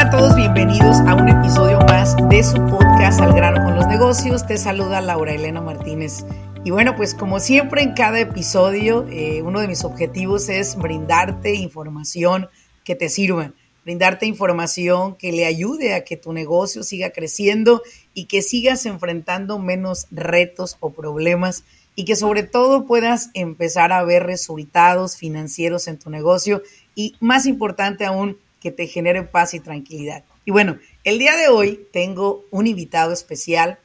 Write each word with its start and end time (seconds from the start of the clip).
Hola, 0.00 0.08
¿qué 0.08 0.16
tal 0.16 0.18
a 0.18 0.22
todos? 0.22 0.36
Bienvenidos 0.36 0.96
a 1.00 1.14
un 1.14 1.28
episodio 1.28 1.78
más 1.80 2.16
de 2.30 2.42
su 2.42 2.54
podcast 2.54 3.20
Al 3.20 3.34
grano 3.34 3.62
con 3.62 3.76
los 3.76 3.86
negocios. 3.86 4.46
Te 4.46 4.56
saluda 4.56 5.02
Laura 5.02 5.34
Elena 5.34 5.60
Martínez. 5.60 6.24
Y 6.64 6.70
bueno, 6.70 6.96
pues 6.96 7.14
como 7.14 7.38
siempre 7.38 7.82
en 7.82 7.92
cada 7.92 8.18
episodio, 8.18 9.06
eh, 9.10 9.42
uno 9.42 9.60
de 9.60 9.68
mis 9.68 9.84
objetivos 9.84 10.48
es 10.48 10.76
brindarte 10.76 11.54
información 11.54 12.48
que 12.82 12.94
te 12.94 13.10
sirva 13.10 13.52
brindarte 13.84 14.26
información 14.26 15.16
que 15.16 15.32
le 15.32 15.46
ayude 15.46 15.94
a 15.94 16.04
que 16.04 16.16
tu 16.16 16.32
negocio 16.32 16.82
siga 16.82 17.10
creciendo 17.10 17.82
y 18.14 18.26
que 18.26 18.42
sigas 18.42 18.86
enfrentando 18.86 19.58
menos 19.58 20.06
retos 20.10 20.76
o 20.80 20.90
problemas 20.90 21.64
y 21.94 22.04
que 22.04 22.14
sobre 22.14 22.42
todo 22.42 22.86
puedas 22.86 23.30
empezar 23.34 23.92
a 23.92 24.04
ver 24.04 24.24
resultados 24.24 25.16
financieros 25.16 25.88
en 25.88 25.98
tu 25.98 26.08
negocio 26.10 26.62
y 26.94 27.16
más 27.20 27.46
importante 27.46 28.04
aún, 28.04 28.38
que 28.60 28.70
te 28.70 28.86
genere 28.86 29.22
paz 29.22 29.54
y 29.54 29.60
tranquilidad. 29.60 30.24
Y 30.44 30.50
bueno, 30.50 30.78
el 31.04 31.18
día 31.18 31.36
de 31.36 31.48
hoy 31.48 31.86
tengo 31.92 32.44
un 32.50 32.66
invitado 32.66 33.12
especial 33.12 33.78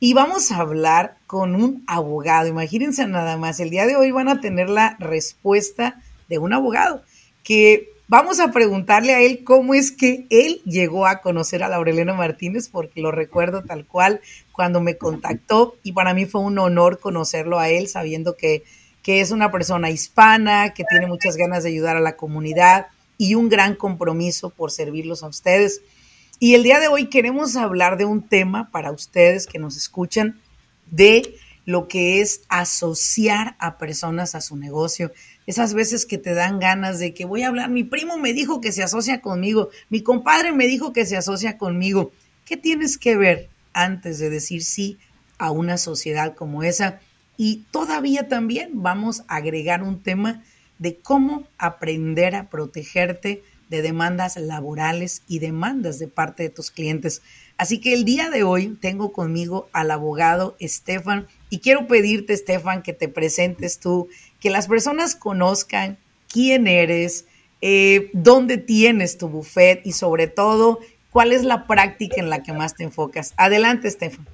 y 0.00 0.14
vamos 0.14 0.52
a 0.52 0.58
hablar 0.58 1.16
con 1.26 1.54
un 1.54 1.84
abogado. 1.86 2.48
Imagínense 2.48 3.06
nada 3.06 3.36
más, 3.36 3.60
el 3.60 3.70
día 3.70 3.86
de 3.86 3.96
hoy 3.96 4.10
van 4.10 4.28
a 4.28 4.40
tener 4.40 4.68
la 4.68 4.96
respuesta 4.98 6.02
de 6.28 6.38
un 6.38 6.52
abogado 6.52 7.02
que 7.42 7.96
Vamos 8.08 8.38
a 8.38 8.52
preguntarle 8.52 9.14
a 9.14 9.20
él 9.20 9.42
cómo 9.42 9.74
es 9.74 9.90
que 9.90 10.26
él 10.30 10.60
llegó 10.64 11.08
a 11.08 11.20
conocer 11.20 11.64
a 11.64 11.68
Laurelena 11.68 12.14
Martínez, 12.14 12.68
porque 12.68 13.00
lo 13.00 13.10
recuerdo 13.10 13.64
tal 13.64 13.84
cual 13.84 14.20
cuando 14.52 14.80
me 14.80 14.96
contactó 14.96 15.74
y 15.82 15.90
para 15.90 16.14
mí 16.14 16.24
fue 16.24 16.40
un 16.40 16.56
honor 16.60 17.00
conocerlo 17.00 17.58
a 17.58 17.68
él, 17.68 17.88
sabiendo 17.88 18.36
que, 18.36 18.62
que 19.02 19.20
es 19.20 19.32
una 19.32 19.50
persona 19.50 19.90
hispana, 19.90 20.72
que 20.72 20.84
tiene 20.84 21.08
muchas 21.08 21.36
ganas 21.36 21.64
de 21.64 21.70
ayudar 21.70 21.96
a 21.96 22.00
la 22.00 22.14
comunidad 22.14 22.86
y 23.18 23.34
un 23.34 23.48
gran 23.48 23.74
compromiso 23.74 24.50
por 24.50 24.70
servirlos 24.70 25.22
a 25.22 25.28
ustedes. 25.28 25.82
Y 26.38 26.54
el 26.54 26.62
día 26.62 26.80
de 26.80 26.88
hoy 26.88 27.06
queremos 27.06 27.56
hablar 27.56 27.96
de 27.96 28.04
un 28.04 28.22
tema 28.28 28.70
para 28.70 28.92
ustedes 28.92 29.46
que 29.46 29.58
nos 29.58 29.76
escuchan 29.76 30.40
de 30.90 31.34
lo 31.64 31.88
que 31.88 32.20
es 32.20 32.42
asociar 32.48 33.56
a 33.58 33.78
personas 33.78 34.34
a 34.34 34.40
su 34.40 34.56
negocio 34.56 35.10
esas 35.46 35.74
veces 35.74 36.06
que 36.06 36.18
te 36.18 36.34
dan 36.34 36.58
ganas 36.58 36.98
de 36.98 37.14
que 37.14 37.24
voy 37.24 37.42
a 37.42 37.48
hablar, 37.48 37.70
mi 37.70 37.84
primo 37.84 38.18
me 38.18 38.32
dijo 38.32 38.60
que 38.60 38.72
se 38.72 38.82
asocia 38.82 39.20
conmigo, 39.20 39.70
mi 39.88 40.02
compadre 40.02 40.52
me 40.52 40.66
dijo 40.66 40.92
que 40.92 41.06
se 41.06 41.16
asocia 41.16 41.56
conmigo. 41.56 42.10
¿Qué 42.44 42.56
tienes 42.56 42.98
que 42.98 43.16
ver 43.16 43.48
antes 43.72 44.18
de 44.18 44.28
decir 44.28 44.64
sí 44.64 44.98
a 45.38 45.52
una 45.52 45.78
sociedad 45.78 46.34
como 46.34 46.64
esa? 46.64 47.00
Y 47.36 47.64
todavía 47.70 48.28
también 48.28 48.82
vamos 48.82 49.22
a 49.28 49.36
agregar 49.36 49.82
un 49.82 50.02
tema 50.02 50.42
de 50.78 50.96
cómo 50.96 51.44
aprender 51.58 52.34
a 52.34 52.48
protegerte 52.48 53.42
de 53.68 53.82
demandas 53.82 54.36
laborales 54.36 55.22
y 55.26 55.40
demandas 55.40 55.98
de 55.98 56.08
parte 56.08 56.44
de 56.44 56.50
tus 56.50 56.70
clientes. 56.70 57.22
Así 57.58 57.80
que 57.80 57.94
el 57.94 58.04
día 58.04 58.30
de 58.30 58.42
hoy 58.42 58.76
tengo 58.80 59.12
conmigo 59.12 59.68
al 59.72 59.90
abogado 59.90 60.56
Estefan 60.60 61.26
y 61.50 61.60
quiero 61.60 61.86
pedirte, 61.86 62.32
Estefan, 62.32 62.82
que 62.82 62.92
te 62.92 63.08
presentes 63.08 63.80
tú, 63.80 64.08
que 64.40 64.50
las 64.50 64.68
personas 64.68 65.14
conozcan 65.14 65.98
quién 66.30 66.66
eres, 66.66 67.24
eh, 67.62 68.10
dónde 68.12 68.58
tienes 68.58 69.18
tu 69.18 69.28
buffet 69.28 69.80
y 69.84 69.92
sobre 69.92 70.26
todo, 70.26 70.80
cuál 71.10 71.32
es 71.32 71.44
la 71.44 71.66
práctica 71.66 72.16
en 72.18 72.28
la 72.28 72.42
que 72.42 72.52
más 72.52 72.74
te 72.74 72.84
enfocas. 72.84 73.32
Adelante, 73.36 73.88
Estefan. 73.88 74.26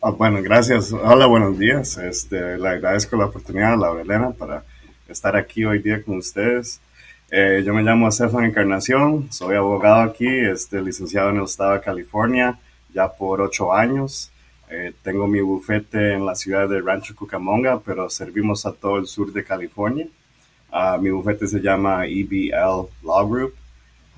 Ah, 0.00 0.10
bueno, 0.10 0.40
gracias. 0.42 0.92
Hola, 0.92 1.26
buenos 1.26 1.58
días. 1.58 1.98
Este, 1.98 2.58
le 2.58 2.68
agradezco 2.68 3.16
la 3.16 3.26
oportunidad, 3.26 3.76
la 3.78 4.00
Elena, 4.00 4.30
para 4.30 4.64
estar 5.08 5.36
aquí 5.36 5.64
hoy 5.64 5.80
día 5.80 6.02
con 6.02 6.18
ustedes. 6.18 6.80
Eh, 7.30 7.62
yo 7.64 7.74
me 7.74 7.82
llamo 7.82 8.08
Estefan 8.08 8.44
Encarnación, 8.44 9.32
soy 9.32 9.56
abogado 9.56 10.02
aquí, 10.02 10.28
este, 10.28 10.80
licenciado 10.80 11.30
en 11.30 11.36
el 11.38 11.44
estado 11.44 11.72
de 11.72 11.80
California 11.80 12.58
ya 12.94 13.08
por 13.08 13.40
ocho 13.40 13.72
años. 13.72 14.30
Eh, 14.70 14.92
tengo 15.02 15.26
mi 15.26 15.40
bufete 15.40 16.14
en 16.14 16.24
la 16.24 16.34
ciudad 16.34 16.68
de 16.68 16.80
Rancho 16.80 17.14
Cucamonga, 17.14 17.80
pero 17.80 18.08
servimos 18.08 18.64
a 18.64 18.72
todo 18.72 18.98
el 18.98 19.06
sur 19.06 19.32
de 19.32 19.44
California. 19.44 20.06
Uh, 20.72 21.00
mi 21.00 21.10
bufete 21.10 21.46
se 21.46 21.60
llama 21.60 22.06
EBL 22.06 22.88
Law 23.02 23.28
Group. 23.28 23.54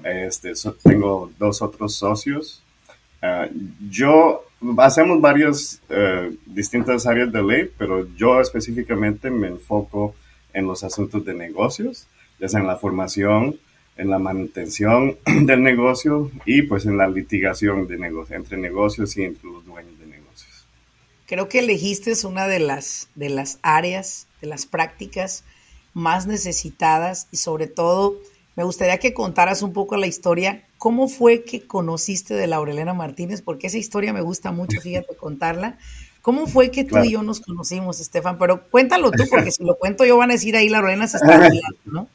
Este, 0.04 0.53
tengo 0.82 1.30
dos 1.38 1.60
otros 1.62 1.97
socios. 1.97 2.62
Uh, 3.22 3.50
yo 3.91 4.44
hacemos 4.78 5.20
varias 5.20 5.82
uh, 5.91 6.34
distintas 6.47 7.06
áreas 7.06 7.32
de 7.32 7.42
ley, 7.42 7.70
pero 7.76 8.06
yo 8.14 8.41
específicamente 8.41 9.30
me 9.30 9.48
enfoco 9.48 10.14
en 10.56 10.66
los 10.66 10.82
asuntos 10.82 11.24
de 11.24 11.34
negocios, 11.34 12.06
ya 12.40 12.48
sea 12.48 12.60
en 12.60 12.66
la 12.66 12.76
formación, 12.76 13.60
en 13.96 14.10
la 14.10 14.18
manutención 14.18 15.16
del 15.46 15.62
negocio 15.62 16.30
y 16.44 16.62
pues 16.62 16.86
en 16.86 16.96
la 16.96 17.06
litigación 17.08 17.86
de 17.86 17.98
negocio, 17.98 18.34
entre 18.34 18.56
negocios 18.56 19.16
y 19.16 19.24
entre 19.24 19.48
los 19.48 19.64
dueños 19.64 19.98
de 20.00 20.06
Creo 21.26 21.48
que 21.48 21.58
elegiste 21.58 22.12
una 22.24 22.46
de 22.46 22.60
las, 22.60 23.08
de 23.16 23.30
las 23.30 23.58
áreas, 23.62 24.28
de 24.40 24.46
las 24.46 24.64
prácticas 24.64 25.44
más 25.92 26.28
necesitadas 26.28 27.26
y 27.32 27.38
sobre 27.38 27.66
todo 27.66 28.20
me 28.54 28.62
gustaría 28.62 28.98
que 28.98 29.12
contaras 29.12 29.62
un 29.62 29.72
poco 29.72 29.96
la 29.96 30.06
historia. 30.06 30.64
¿Cómo 30.78 31.08
fue 31.08 31.42
que 31.42 31.66
conociste 31.66 32.34
de 32.34 32.46
Laurelena 32.46 32.94
Martínez? 32.94 33.42
Porque 33.42 33.66
esa 33.66 33.76
historia 33.76 34.12
me 34.12 34.22
gusta 34.22 34.52
mucho, 34.52 34.80
fíjate, 34.80 35.16
contarla. 35.16 35.78
¿Cómo 36.26 36.48
fue 36.48 36.72
que 36.72 36.82
tú 36.82 36.98
y 37.04 37.12
yo 37.12 37.22
nos 37.22 37.38
conocimos, 37.38 38.00
Estefan? 38.00 38.37
Pero 38.37 38.64
cuéntalo 38.69 39.12
tú, 39.12 39.22
porque 39.31 39.53
si 39.53 39.62
lo 39.62 39.76
cuento 39.76 40.04
yo 40.04 40.16
van 40.16 40.31
a 40.31 40.32
decir 40.32 40.56
ahí 40.56 40.69
Laurelena 40.69 41.06
se 41.06 41.19
está 41.19 41.48
¿no? 41.84 42.09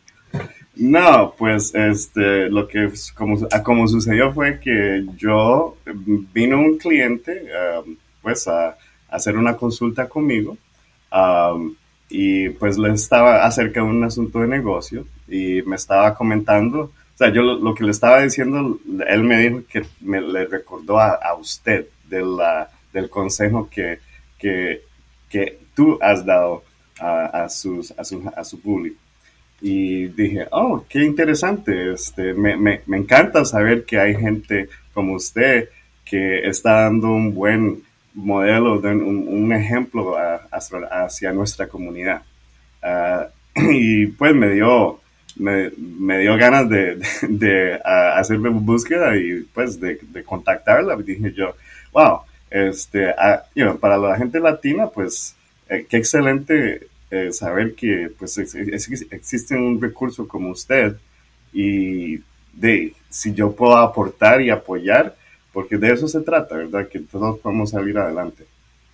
No, 0.75 1.33
pues 1.37 1.73
este, 1.73 2.49
lo 2.49 2.67
que 2.67 2.91
como, 3.15 3.37
como 3.63 3.87
sucedió 3.87 4.33
fue 4.33 4.59
que 4.59 5.05
yo 5.15 5.77
vino 6.33 6.59
un 6.59 6.77
cliente, 6.77 7.45
um, 7.85 7.95
pues 8.21 8.49
a 8.49 8.75
hacer 9.09 9.37
una 9.37 9.55
consulta 9.55 10.09
conmigo 10.09 10.57
y 12.09 12.49
pues 12.49 12.77
le 12.77 12.91
estaba 12.91 13.45
acerca 13.45 13.79
de 13.79 13.85
un 13.85 14.03
asunto 14.03 14.39
de 14.39 14.47
negocio 14.47 15.05
y 15.29 15.61
me 15.61 15.77
estaba 15.77 16.13
comentando, 16.15 16.81
o 16.81 17.17
sea, 17.17 17.29
yo 17.31 17.43
lo, 17.43 17.73
que 17.73 17.85
le 17.85 17.91
estaba 17.91 18.21
diciendo, 18.21 18.77
él 19.07 19.23
me 19.23 19.37
dijo 19.37 19.61
que 19.71 19.85
me 20.01 20.19
le 20.19 20.47
recordó 20.47 20.99
a, 20.99 21.33
usted 21.39 21.87
de 22.09 22.21
la, 22.23 22.69
del 22.93 23.09
consejo 23.09 23.69
que, 23.69 23.99
que, 24.37 24.81
que 25.29 25.59
tú 25.73 25.97
has 26.01 26.25
dado 26.25 26.63
a, 26.99 27.43
a, 27.43 27.49
sus, 27.49 27.91
a, 27.91 28.03
su, 28.03 28.31
a 28.35 28.43
su 28.43 28.59
público. 28.61 28.97
Y 29.61 30.07
dije, 30.07 30.47
oh, 30.51 30.83
qué 30.89 31.03
interesante, 31.03 31.93
este, 31.93 32.33
me, 32.33 32.57
me, 32.57 32.81
me 32.87 32.97
encanta 32.97 33.45
saber 33.45 33.85
que 33.85 33.99
hay 33.99 34.15
gente 34.15 34.69
como 34.93 35.13
usted 35.13 35.69
que 36.03 36.47
está 36.47 36.81
dando 36.81 37.09
un 37.11 37.33
buen 37.33 37.83
modelo, 38.13 38.79
de 38.79 38.89
un, 38.89 39.53
ejemplo 39.53 40.15
hacia 40.51 41.31
nuestra 41.31 41.67
comunidad. 41.67 42.21
Ah, 42.81 43.27
y 43.55 44.07
pues 44.07 44.33
me 44.35 44.49
dio, 44.49 44.99
me, 45.37 45.69
dio 46.19 46.35
ganas 46.37 46.69
de, 46.69 46.99
de, 47.29 47.79
hacer 47.83 48.37
búsqueda 48.39 49.15
y 49.15 49.41
pues 49.53 49.79
de, 49.79 49.99
contactarla. 50.25 50.95
Dije 50.97 51.31
yo, 51.33 51.55
wow, 51.91 52.21
este, 52.51 53.09
ah, 53.09 53.45
para 53.79 53.97
la 53.97 54.17
gente 54.17 54.39
latina, 54.39 54.87
pues 54.87 55.35
eh, 55.69 55.85
qué 55.89 55.97
excelente 55.97 56.87
eh, 57.09 57.31
saber 57.31 57.73
que 57.73 58.11
pues 58.19 58.37
existe 58.37 59.55
un 59.55 59.81
recurso 59.81 60.27
como 60.27 60.49
usted 60.49 60.95
y 61.53 62.19
de 62.53 62.93
si 63.09 63.33
yo 63.33 63.53
puedo 63.53 63.77
aportar 63.77 64.41
y 64.41 64.49
apoyar, 64.49 65.15
porque 65.53 65.77
de 65.77 65.93
eso 65.93 66.07
se 66.07 66.21
trata, 66.21 66.55
¿verdad? 66.55 66.87
Que 66.87 66.99
todos 66.99 67.39
podemos 67.39 67.71
salir 67.71 67.97
adelante. 67.97 68.45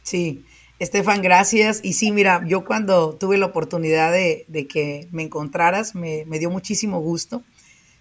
Sí, 0.04 0.46
Estefan, 0.80 1.22
gracias. 1.24 1.80
Y 1.84 1.94
sí, 1.94 2.12
mira, 2.12 2.44
yo 2.46 2.64
cuando 2.64 3.16
tuve 3.16 3.38
la 3.38 3.48
oportunidad 3.48 4.12
de, 4.12 4.68
que 4.68 5.08
me 5.12 5.24
encontraras, 5.24 5.96
me, 5.96 6.26
dio 6.26 6.50
muchísimo 6.50 7.02
gusto 7.02 7.44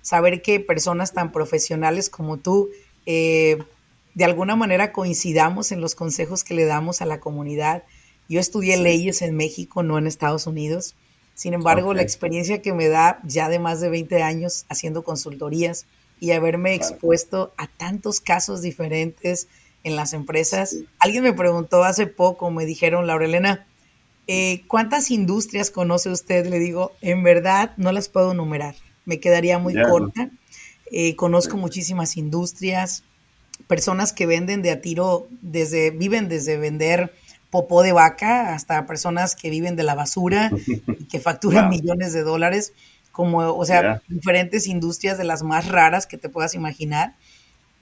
saber 0.03 0.41
que 0.41 0.61
personas 0.61 1.13
tan 1.13 1.33
profesionales 1.33 2.11
como 2.11 2.37
tú, 2.37 2.71
eh, 3.07 3.59
de 4.17 4.25
alguna 4.25 4.57
manera 4.57 4.93
coincidamos 4.93 5.73
en 5.73 5.83
los 5.83 5.95
consejos 5.95 6.43
que 6.43 6.55
le 6.55 6.65
damos 6.65 7.03
a 7.03 7.07
la 7.07 7.21
comunidad. 7.21 7.83
Yo 8.31 8.41
estudié 8.41 8.79
leyes 8.79 9.21
en 9.21 9.37
México, 9.37 9.83
no 9.83 9.99
en 9.99 10.07
Estados 10.07 10.47
Unidos. 10.47 10.97
Sin 11.35 11.53
embargo, 11.53 11.93
la 11.93 12.01
experiencia 12.01 12.63
que 12.63 12.73
me 12.73 12.89
da 12.89 13.21
ya 13.25 13.51
de 13.51 13.59
más 13.59 13.83
de 13.83 13.91
20 13.91 14.23
años 14.23 14.65
haciendo 14.71 15.05
consultorías 15.05 15.85
y 16.19 16.31
haberme 16.31 16.75
expuesto 16.75 17.53
a 17.59 17.67
tantos 17.67 18.23
casos 18.23 18.63
diferentes 18.63 19.49
en 19.85 19.97
las 19.97 20.15
empresas. 20.15 20.77
Alguien 20.99 21.23
me 21.23 21.35
preguntó 21.35 21.85
hace 21.85 22.07
poco, 22.07 22.51
me 22.51 22.65
dijeron, 22.65 23.07
Laura 23.07 23.27
Elena, 23.27 23.67
eh, 24.29 24.65
¿cuántas 24.67 25.11
industrias 25.11 25.71
conoce 25.71 26.09
usted? 26.09 26.47
Le 26.47 26.59
digo, 26.59 26.93
en 27.03 27.23
verdad 27.23 27.73
no 27.77 27.93
las 27.93 28.09
puedo 28.09 28.33
numerar, 28.33 28.77
me 29.05 29.21
quedaría 29.21 29.59
muy 29.59 29.75
corta. 29.75 30.31
Eh, 30.91 31.17
conozco 31.17 31.59
muchísimas 31.59 32.17
industrias, 32.17 33.05
personas 33.67 34.13
que 34.13 34.27
venden 34.27 34.63
de 34.63 34.71
a 34.71 34.81
tiro, 34.81 35.29
desde, 35.41 35.91
viven 35.91 36.29
desde 36.29 36.57
vender 36.57 37.13
popó 37.51 37.83
de 37.83 37.93
vaca 37.93 38.55
hasta 38.55 38.87
personas 38.87 39.37
que 39.37 39.51
viven 39.51 39.77
de 39.77 39.83
la 39.83 39.95
basura 39.95 40.51
y 40.67 41.05
que 41.07 41.21
facturan 41.21 41.69
millones 41.69 42.13
de 42.13 42.23
dólares, 42.23 42.73
como, 43.13 43.39
o 43.39 43.65
sea, 43.65 44.03
diferentes 44.09 44.67
industrias 44.67 45.17
de 45.17 45.25
las 45.25 45.43
más 45.43 45.69
raras 45.69 46.07
que 46.07 46.19
te 46.19 46.29
puedas 46.29 46.55
imaginar. 46.55 47.15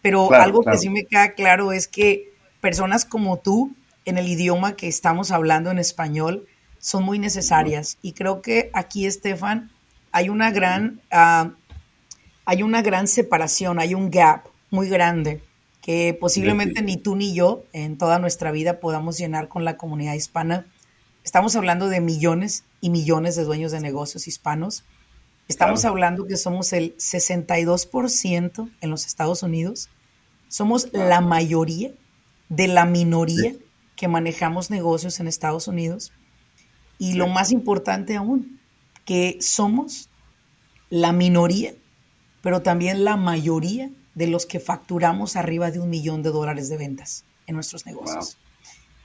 Pero 0.01 0.33
algo 0.33 0.63
que 0.63 0.77
sí 0.79 0.91
me 0.91 1.05
queda 1.05 1.33
claro 1.33 1.73
es 1.73 1.89
que 1.89 2.33
personas 2.61 3.05
como 3.05 3.39
tú, 3.39 3.75
en 4.05 4.19
el 4.19 4.29
idioma 4.29 4.77
que 4.77 4.87
estamos 4.87 5.31
hablando 5.31 5.71
en 5.71 5.79
español, 5.79 6.47
son 6.79 7.05
muy 7.05 7.19
necesarias. 7.19 7.99
Y 8.03 8.13
creo 8.13 8.43
que 8.43 8.71
aquí, 8.75 9.07
Estefan, 9.07 9.73
hay 10.13 10.29
una 10.29 10.51
gran, 10.51 11.01
uh, 11.11 11.51
hay 12.45 12.63
una 12.63 12.83
gran 12.83 13.09
separación, 13.09 13.81
hay 13.81 13.95
un 13.95 14.11
gap 14.11 14.45
muy 14.71 14.89
grande 14.89 15.41
que 15.85 16.17
posiblemente 16.19 16.81
ni 16.81 16.97
tú 16.97 17.15
ni 17.15 17.35
yo 17.35 17.63
en 17.75 17.99
toda 17.99 18.19
nuestra 18.19 18.51
vida 18.51 18.81
podamos 18.81 19.19
llenar 19.19 19.49
con 19.49 19.67
la 19.67 19.77
comunidad 19.77 20.15
hispana. 20.15 20.67
Estamos 21.25 21.57
hablando 21.57 21.89
de 21.89 22.01
millones 22.01 22.65
y 22.81 22.89
millones 22.89 23.37
de 23.37 23.45
dueños 23.45 23.71
de 23.71 23.83
negocios 23.83 24.27
hispanos. 24.27 24.87
Estamos 25.47 25.85
hablando 25.85 26.27
que 26.27 26.39
somos 26.39 26.73
el 26.73 26.97
62% 26.97 28.71
en 28.81 28.91
los 28.91 29.05
Estados 29.05 29.43
Unidos. 29.43 29.91
Somos 30.49 30.89
la 30.95 31.21
mayoría 31.21 31.93
de 32.49 32.67
la 32.67 32.87
minoría 32.87 33.53
que 33.95 34.09
manejamos 34.09 34.71
negocios 34.71 35.21
en 35.21 35.29
Estados 35.29 35.69
Unidos. 35.69 36.13
Y 36.97 37.13
lo 37.13 37.29
más 37.29 37.53
importante 37.53 38.17
aún, 38.17 38.59
que 39.05 39.37
somos 39.43 40.09
la 40.89 41.13
minoría, 41.13 41.75
pero 42.41 42.63
también 42.63 43.05
la 43.05 43.19
mayoría 43.19 43.91
de 44.15 44.27
los 44.27 44.47
que 44.47 44.61
facturamos 44.61 45.37
arriba 45.37 45.71
de 45.71 45.81
un 45.81 45.91
millón 45.91 46.23
de 46.23 46.31
dólares 46.31 46.69
de 46.69 46.77
ventas 46.77 47.25
en 47.47 47.55
nuestros 47.55 47.87
negocios. 47.87 48.39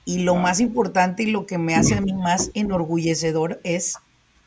Y 0.05 0.19
lo 0.19 0.35
más 0.35 0.59
importante 0.59 1.23
y 1.23 1.31
lo 1.31 1.45
que 1.45 1.57
me 1.57 1.75
hace 1.75 1.95
a 1.95 2.01
mí 2.01 2.13
más 2.13 2.51
enorgullecedor 2.53 3.59
es 3.63 3.97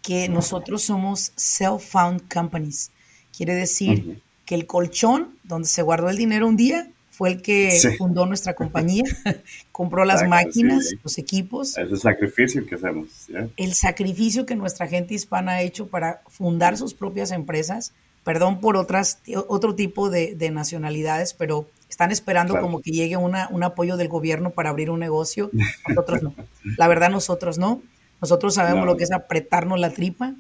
que 0.03 0.29
nosotros 0.29 0.83
somos 0.83 1.33
self-found 1.37 2.33
companies. 2.33 2.91
Quiere 3.37 3.55
decir 3.55 4.21
que 4.45 4.55
el 4.55 4.67
colchón 4.67 5.39
donde 5.45 5.69
se 5.69 5.83
guardó 5.83 6.11
el 6.11 6.17
dinero 6.17 6.49
un 6.49 6.57
día 6.57 6.91
fue 7.11 7.31
el 7.31 7.43
que 7.43 7.79
fundó 7.99 8.27
nuestra 8.27 8.55
compañía, 8.55 9.05
compró 9.73 10.05
las 10.05 10.27
máquinas, 10.27 10.93
los 11.05 11.19
equipos. 11.19 11.77
Es 11.79 11.91
el 11.91 11.99
sacrificio 11.99 12.67
que 12.67 12.75
hacemos. 12.75 13.09
El 13.57 13.75
sacrificio 13.75 14.47
que 14.47 14.57
nuestra 14.57 14.89
gente 14.89 15.15
hispana 15.15 15.53
ha 15.53 15.63
hecho 15.63 15.87
para 15.87 16.23
fundar 16.27 16.77
sus 16.77 16.95
propias 16.95 17.31
empresas 17.31 17.93
perdón 18.25 18.61
por 18.61 18.77
otras, 18.77 19.21
otro 19.49 19.75
tipo 19.75 20.11
de, 20.11 20.51
nacionalidades, 20.53 21.35
pero 21.35 21.67
están 21.89 22.11
esperando 22.11 22.59
como 22.61 22.81
que 22.81 22.91
llegue 22.91 23.17
una, 23.17 23.49
un 23.51 23.65
apoyo 23.65 23.97
del 23.97 24.09
gobierno 24.09 24.51
para 24.51 24.71
abrir 24.71 24.91
un 24.91 25.01
negocio. 25.01 25.51
Nosotros 25.89 26.23
no. 26.23 26.35
La 26.79 26.89
verdad, 26.89 27.11
nosotros 27.11 27.59
no. 27.59 27.83
Nosotros 28.21 28.55
sabemos 28.55 28.87
lo 28.87 28.97
que 28.97 29.05
es 29.05 29.13
apretarnos 29.13 29.81
la 29.81 29.91
tripa 29.91 30.35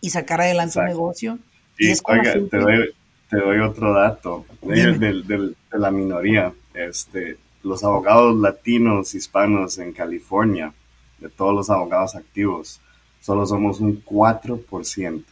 y 0.00 0.10
sacar 0.10 0.40
adelante 0.40 0.78
un 0.78 0.86
negocio. 0.86 1.38
Y, 1.78 1.92
oiga, 2.04 2.32
te, 2.32 3.36
doy, 3.36 3.60
otro 3.60 3.92
dato 3.92 4.46
de, 4.62 5.54
la 5.72 5.90
minoría. 5.90 6.52
Este, 6.72 7.36
los 7.62 7.84
abogados 7.84 8.34
latinos, 8.36 9.14
hispanos 9.14 9.78
en 9.78 9.92
California, 9.92 10.72
de 11.18 11.28
todos 11.28 11.54
los 11.54 11.70
abogados 11.70 12.16
activos, 12.16 12.80
solo 13.20 13.46
somos 13.46 13.80
un 13.80 14.02
4%. 14.02 15.24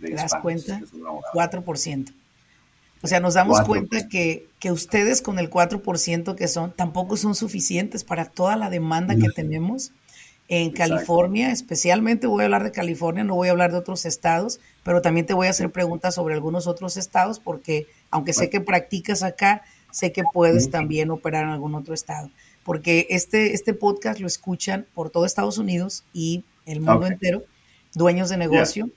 ¿Te 0.00 0.14
das 0.14 0.34
cuenta? 0.40 0.80
4%. 1.34 2.12
O 3.02 3.06
sea, 3.06 3.20
nos 3.20 3.34
damos 3.34 3.62
cuenta 3.62 4.08
que, 4.08 4.46
que, 4.58 4.72
ustedes 4.72 5.22
con 5.22 5.38
el 5.38 5.48
4% 5.48 6.34
que 6.34 6.48
son, 6.48 6.72
tampoco 6.72 7.16
son 7.16 7.34
suficientes 7.34 8.04
para 8.04 8.26
toda 8.26 8.56
la 8.56 8.68
demanda 8.68 9.16
que 9.16 9.30
tenemos 9.30 9.92
en 10.48 10.72
California, 10.72 11.52
especialmente 11.52 12.26
voy 12.26 12.42
a 12.42 12.44
hablar 12.46 12.64
de 12.64 12.72
California, 12.72 13.22
no 13.22 13.36
voy 13.36 13.46
a 13.46 13.52
hablar 13.52 13.70
de 13.70 13.78
otros 13.78 14.04
estados, 14.04 14.58
pero 14.82 15.00
también 15.00 15.24
te 15.24 15.32
voy 15.32 15.46
a 15.46 15.50
hacer 15.50 15.70
preguntas 15.70 16.16
sobre 16.16 16.34
algunos 16.34 16.66
otros 16.66 16.96
estados 16.96 17.38
porque 17.38 17.86
aunque 18.10 18.32
sé 18.32 18.50
que 18.50 18.60
practicas 18.60 19.22
acá, 19.22 19.62
sé 19.92 20.10
que 20.10 20.24
puedes 20.32 20.68
también 20.68 21.12
operar 21.12 21.44
en 21.44 21.50
algún 21.50 21.76
otro 21.76 21.94
estado, 21.94 22.30
porque 22.64 23.06
este, 23.10 23.54
este 23.54 23.74
podcast 23.74 24.18
lo 24.18 24.26
escuchan 24.26 24.86
por 24.92 25.10
todo 25.10 25.24
Estados 25.24 25.56
Unidos 25.56 26.02
y 26.12 26.42
el 26.66 26.80
mundo 26.80 27.06
entero, 27.06 27.44
dueños 27.94 28.28
de 28.28 28.36
negocio. 28.36 28.90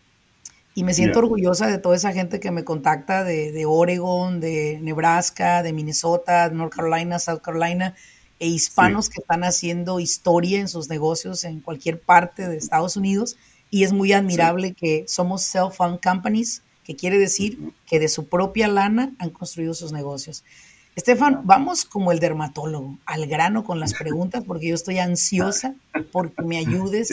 Y 0.75 0.84
me 0.84 0.94
siento 0.94 1.20
orgullosa 1.20 1.68
de 1.68 1.78
toda 1.78 1.96
esa 1.96 2.14
gente 2.14 2.40
que 2.40 2.50
me 2.50 2.64
contacta 2.64 3.24
de, 3.24 3.52
de, 3.52 3.66
Oregon, 3.66 4.40
de 4.40 4.80
Nebraska, 4.81 5.62
de 5.62 5.72
Minnesota, 5.72 6.50
North 6.50 6.74
Carolina, 6.74 7.20
South 7.20 7.42
Carolina, 7.42 7.96
e 8.40 8.48
hispanos 8.48 9.10
que 9.10 9.22
están 9.22 9.44
haciendo 9.44 10.00
historia 10.00 10.60
en 10.60 10.68
sus 10.68 10.90
negocios 10.90 11.44
en 11.44 11.60
cualquier 11.60 12.02
parte 12.02 12.50
de 12.50 12.58
Estados 12.58 12.98
Unidos. 12.98 13.38
Y 13.70 13.84
es 13.84 13.94
muy 13.94 14.14
admirable 14.14 14.74
que 14.74 15.06
somos 15.08 15.44
self-found 15.44 16.00
companies, 16.02 16.64
que 16.84 16.96
quiere 16.96 17.18
decir 17.20 17.72
que 17.86 18.00
de 18.00 18.10
su 18.10 18.28
propia 18.28 18.68
lana 18.68 19.14
han 19.20 19.30
construido 19.30 19.74
sus 19.74 19.92
negocios. 19.92 20.44
Estefan, 20.96 21.42
vamos 21.46 21.86
como 21.86 22.12
el 22.12 22.20
dermatólogo, 22.20 22.98
al 23.06 23.25
grano 23.28 23.64
con 23.64 23.80
las 23.80 23.94
preguntas, 23.94 24.44
porque 24.46 24.68
yo 24.68 24.75
estoy 24.75 25.00
ansiosa 25.00 25.75
porque 26.12 26.44
me 26.44 26.58
ayudes 26.60 27.10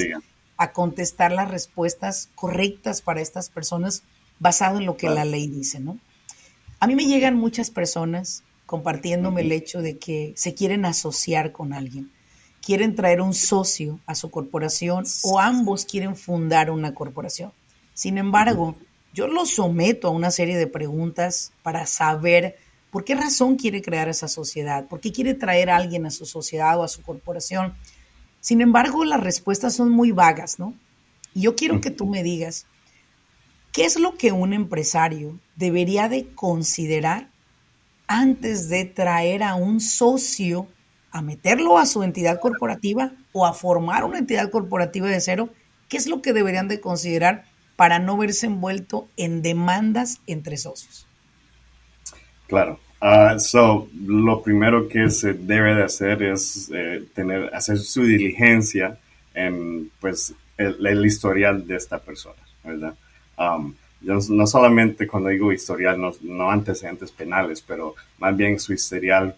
a 0.60 0.72
contestar 0.72 1.32
las 1.32 1.50
respuestas 1.50 2.28
correctas 2.34 3.00
para 3.00 3.22
estas 3.22 3.48
personas 3.48 4.02
basado 4.40 4.76
en 4.76 4.84
lo 4.84 4.94
que 4.98 5.08
la 5.08 5.24
ley 5.24 5.48
dice, 5.48 5.80
¿no? 5.80 5.98
A 6.80 6.86
mí 6.86 6.94
me 6.94 7.06
llegan 7.06 7.34
muchas 7.34 7.70
personas 7.70 8.42
compartiéndome 8.66 9.40
el 9.40 9.52
hecho 9.52 9.80
de 9.80 9.96
que 9.96 10.34
se 10.36 10.52
quieren 10.52 10.84
asociar 10.84 11.52
con 11.52 11.72
alguien, 11.72 12.10
quieren 12.60 12.94
traer 12.94 13.22
un 13.22 13.32
socio 13.32 14.00
a 14.04 14.14
su 14.14 14.30
corporación 14.30 15.06
o 15.22 15.40
ambos 15.40 15.86
quieren 15.86 16.14
fundar 16.14 16.70
una 16.70 16.92
corporación. 16.92 17.52
Sin 17.94 18.18
embargo, 18.18 18.76
yo 19.14 19.28
los 19.28 19.54
someto 19.54 20.08
a 20.08 20.10
una 20.10 20.30
serie 20.30 20.58
de 20.58 20.66
preguntas 20.66 21.52
para 21.62 21.86
saber 21.86 22.58
por 22.90 23.04
qué 23.04 23.14
razón 23.14 23.56
quiere 23.56 23.80
crear 23.80 24.10
esa 24.10 24.28
sociedad, 24.28 24.86
por 24.88 25.00
qué 25.00 25.10
quiere 25.10 25.32
traer 25.32 25.70
a 25.70 25.76
alguien 25.76 26.04
a 26.04 26.10
su 26.10 26.26
sociedad 26.26 26.78
o 26.78 26.82
a 26.82 26.88
su 26.88 27.00
corporación 27.00 27.72
sin 28.40 28.60
embargo, 28.60 29.04
las 29.04 29.20
respuestas 29.20 29.74
son 29.74 29.90
muy 29.90 30.12
vagas, 30.12 30.58
¿no? 30.58 30.74
Y 31.34 31.42
yo 31.42 31.54
quiero 31.54 31.80
que 31.80 31.90
tú 31.90 32.06
me 32.06 32.22
digas, 32.22 32.66
¿qué 33.72 33.84
es 33.84 33.98
lo 33.98 34.16
que 34.16 34.32
un 34.32 34.52
empresario 34.52 35.38
debería 35.56 36.08
de 36.08 36.28
considerar 36.34 37.28
antes 38.06 38.68
de 38.68 38.86
traer 38.86 39.42
a 39.42 39.54
un 39.54 39.80
socio 39.80 40.66
a 41.12 41.22
meterlo 41.22 41.78
a 41.78 41.86
su 41.86 42.02
entidad 42.02 42.40
corporativa 42.40 43.12
o 43.32 43.46
a 43.46 43.52
formar 43.52 44.04
una 44.04 44.18
entidad 44.18 44.50
corporativa 44.50 45.08
de 45.08 45.20
cero? 45.20 45.50
¿Qué 45.88 45.96
es 45.96 46.06
lo 46.06 46.22
que 46.22 46.32
deberían 46.32 46.68
de 46.68 46.80
considerar 46.80 47.44
para 47.76 47.98
no 47.98 48.16
verse 48.16 48.46
envuelto 48.46 49.08
en 49.16 49.42
demandas 49.42 50.20
entre 50.26 50.56
socios? 50.56 51.06
Claro, 52.46 52.80
Uh, 53.02 53.38
so, 53.38 53.88
lo 54.06 54.42
primero 54.42 54.86
que 54.86 55.08
se 55.08 55.32
debe 55.32 55.74
de 55.74 55.84
hacer 55.84 56.22
es 56.22 56.70
eh, 56.74 57.02
tener, 57.14 57.50
hacer 57.54 57.78
su 57.78 58.02
diligencia 58.02 58.98
en, 59.32 59.90
pues, 60.00 60.34
el, 60.58 61.06
historial 61.06 61.66
de 61.66 61.76
esta 61.76 61.98
persona, 61.98 62.42
¿verdad? 62.62 62.94
Um, 63.38 63.74
yo 64.02 64.18
no 64.28 64.46
solamente 64.46 65.06
cuando 65.06 65.30
digo 65.30 65.50
historial, 65.50 65.98
no, 66.22 66.50
antecedentes 66.50 67.10
penales, 67.10 67.62
pero 67.66 67.94
más 68.18 68.36
bien 68.36 68.58
su 68.58 68.74
historial 68.74 69.34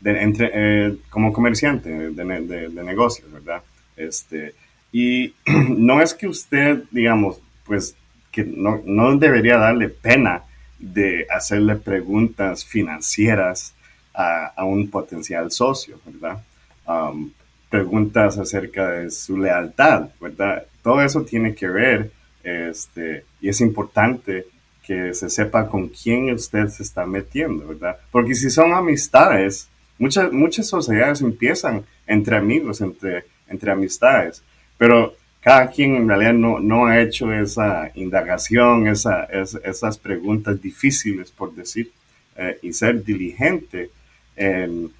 de, 0.00 0.22
entre, 0.22 0.50
eh, 0.52 0.96
como 1.08 1.32
comerciante 1.32 1.88
de, 1.88 2.10
de, 2.10 2.68
de, 2.68 2.84
negocios, 2.84 3.32
¿verdad? 3.32 3.62
Este, 3.96 4.54
y 4.92 5.34
no 5.68 6.02
es 6.02 6.12
que 6.12 6.28
usted, 6.28 6.84
digamos, 6.90 7.40
pues, 7.64 7.96
que 8.30 8.44
no, 8.44 8.82
no 8.84 9.16
debería 9.16 9.56
darle 9.56 9.88
pena 9.88 10.42
de 10.78 11.26
hacerle 11.30 11.76
preguntas 11.76 12.64
financieras 12.64 13.74
a, 14.14 14.64
un 14.64 14.88
potencial 14.88 15.50
socio, 15.50 16.00
¿verdad? 16.06 16.42
Um, 16.86 17.30
preguntas 17.68 18.38
acerca 18.38 18.90
de 18.92 19.10
su 19.10 19.36
lealtad, 19.36 20.08
¿verdad? 20.20 20.64
Todo 20.82 21.02
eso 21.02 21.22
tiene 21.22 21.54
que 21.54 21.68
ver, 21.68 22.10
este, 22.42 23.24
y 23.40 23.48
es 23.48 23.60
importante 23.60 24.46
que 24.86 25.12
se 25.12 25.28
sepa 25.28 25.68
con 25.68 25.88
quién 25.88 26.32
usted 26.32 26.68
se 26.68 26.84
está 26.84 27.04
metiendo, 27.04 27.66
¿verdad? 27.66 27.96
Porque 28.10 28.34
si 28.34 28.50
son 28.50 28.72
amistades, 28.72 29.68
muchas, 29.98 30.32
muchas 30.32 30.68
sociedades 30.68 31.20
empiezan 31.20 31.84
entre 32.06 32.36
amigos, 32.36 32.80
entre, 32.80 33.24
entre 33.48 33.72
amistades, 33.72 34.42
pero 34.78 35.14
cada 35.46 35.70
quien 35.70 35.94
en 35.94 36.08
realidad 36.08 36.32
no, 36.32 36.58
no 36.58 36.86
ha 36.86 37.00
hecho 37.00 37.32
esa 37.32 37.92
indagación, 37.94 38.88
esa, 38.88 39.28
esas 39.30 39.96
preguntas 39.96 40.60
difíciles, 40.60 41.30
por 41.30 41.54
decir, 41.54 41.92
eh, 42.36 42.58
y 42.62 42.72
ser 42.72 43.04
diligente 43.04 43.90
en, 44.34 44.90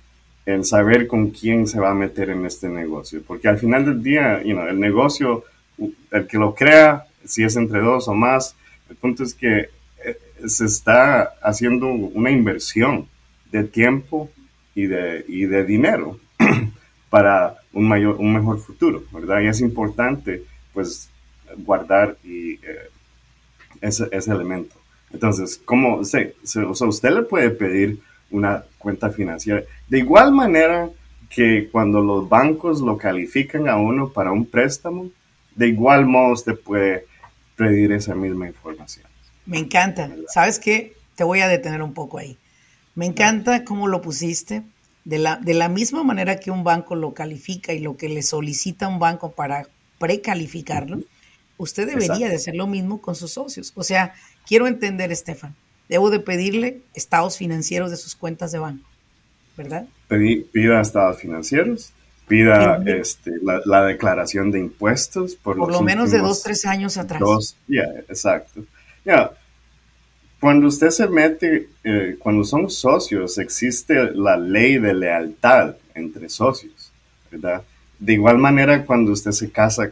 en, 0.47 0.65
saber 0.65 1.09
con 1.09 1.31
quién 1.31 1.67
se 1.67 1.81
va 1.81 1.91
a 1.91 1.95
meter 1.95 2.31
en 2.31 2.47
este 2.47 2.69
negocio. 2.69 3.25
Porque 3.26 3.49
al 3.49 3.59
final 3.59 3.87
del 3.87 4.00
día, 4.00 4.37
el 4.37 4.79
negocio, 4.79 5.43
el 6.12 6.29
que 6.29 6.38
lo 6.38 6.55
crea, 6.55 7.07
si 7.25 7.43
es 7.43 7.57
entre 7.57 7.81
dos 7.81 8.07
o 8.07 8.15
más, 8.15 8.55
el 8.88 8.95
punto 8.95 9.25
es 9.25 9.35
que 9.35 9.71
eh, 10.05 10.19
se 10.47 10.67
está 10.67 11.23
haciendo 11.43 11.88
una 11.88 12.31
inversión 12.31 13.09
de 13.50 13.65
tiempo 13.65 14.31
y 14.76 14.87
de, 14.87 15.25
y 15.26 15.47
de 15.47 15.65
dinero 15.65 16.21
para 17.10 17.56
un, 17.72 17.88
mayor, 17.88 18.16
un 18.16 18.32
mejor 18.32 18.58
futuro, 18.58 19.04
¿verdad? 19.12 19.40
Y 19.40 19.48
es 19.48 19.60
importante, 19.60 20.42
pues, 20.72 21.08
guardar 21.58 22.16
y, 22.25 22.54
eh, 22.54 22.90
ese, 23.80 24.08
ese, 24.10 24.32
elemento. 24.32 24.76
Entonces, 25.12 25.60
¿cómo 25.64 26.04
se, 26.04 26.34
o 26.66 26.75
sea, 26.75 26.86
usted 26.88 27.10
le 27.10 27.22
puede 27.22 27.50
pedir 27.50 28.00
una 28.30 28.64
cuenta 28.78 29.10
financiera? 29.10 29.62
De 29.88 29.98
igual 29.98 30.32
manera 30.32 30.90
que 31.28 31.68
cuando 31.70 32.00
los 32.00 32.28
bancos 32.28 32.80
lo 32.80 32.96
califican 32.96 33.68
a 33.68 33.76
uno 33.76 34.08
para 34.08 34.32
un 34.32 34.46
préstamo, 34.46 35.10
de 35.54 35.68
igual 35.68 36.06
modo 36.06 36.32
usted 36.32 36.58
puede 36.58 37.06
pedir 37.56 37.92
esa 37.92 38.14
misma 38.14 38.46
información. 38.46 39.06
Me 39.46 39.58
encanta. 39.58 40.10
¿Sabes 40.28 40.58
qué? 40.58 40.94
Te 41.14 41.25
voy 41.25 41.40
a 41.40 41.48
detener 41.48 41.82
un 41.82 41.94
poco 41.94 42.18
ahí. 42.18 42.36
Me 42.94 43.06
encanta 43.06 43.64
cómo 43.64 43.88
lo 43.88 44.02
pusiste. 44.02 44.62
De 45.06 45.18
la, 45.18 45.36
de 45.36 45.54
la 45.54 45.68
misma 45.68 46.02
manera 46.02 46.40
que 46.40 46.50
un 46.50 46.64
banco 46.64 46.96
lo 46.96 47.14
califica 47.14 47.72
y 47.72 47.78
lo 47.78 47.96
que 47.96 48.08
le 48.08 48.22
solicita 48.22 48.88
un 48.88 48.98
banco 48.98 49.30
para 49.30 49.68
precalificarlo, 49.98 51.00
usted 51.58 51.86
debería 51.86 52.28
de 52.28 52.34
hacer 52.34 52.56
lo 52.56 52.66
mismo 52.66 53.00
con 53.00 53.14
sus 53.14 53.30
socios. 53.30 53.72
O 53.76 53.84
sea, 53.84 54.14
quiero 54.46 54.66
entender, 54.66 55.12
Estefan, 55.12 55.54
debo 55.88 56.10
de 56.10 56.20
pedirle 56.20 56.80
estados 56.92 57.36
financieros 57.38 57.90
de 57.90 57.96
sus 57.96 58.16
cuentas 58.16 58.50
de 58.50 58.58
banco, 58.58 58.84
¿verdad? 59.56 59.86
pida 60.08 60.80
estados 60.80 61.18
financieros, 61.18 61.92
pida 62.26 62.82
este, 62.86 63.30
la, 63.42 63.84
declaración 63.84 64.50
de 64.50 64.58
impuestos 64.58 65.36
por, 65.36 65.56
por 65.56 65.70
lo 65.70 65.82
menos 65.82 66.10
de 66.10 66.18
dos, 66.18 66.42
tres 66.42 66.64
años 66.64 66.96
atrás. 66.96 67.20
Dos, 67.20 67.56
ya, 67.68 67.84
exacto. 68.08 68.64
Ya, 69.04 69.30
cuando 70.47 70.69
usted 70.69 70.91
se 70.91 71.09
mete, 71.09 71.71
eh, 71.83 72.15
cuando 72.21 72.45
son 72.45 72.71
socios, 72.71 73.37
existe 73.38 74.12
la 74.15 74.37
ley 74.37 74.79
de 74.79 74.95
lealtad 74.95 75.75
entre 75.93 76.29
socios, 76.29 76.93
¿verdad? 77.33 77.65
De 77.99 78.12
igual 78.12 78.38
manera, 78.38 78.85
cuando 78.85 79.11
usted 79.11 79.33
se 79.33 79.50
casa, 79.50 79.91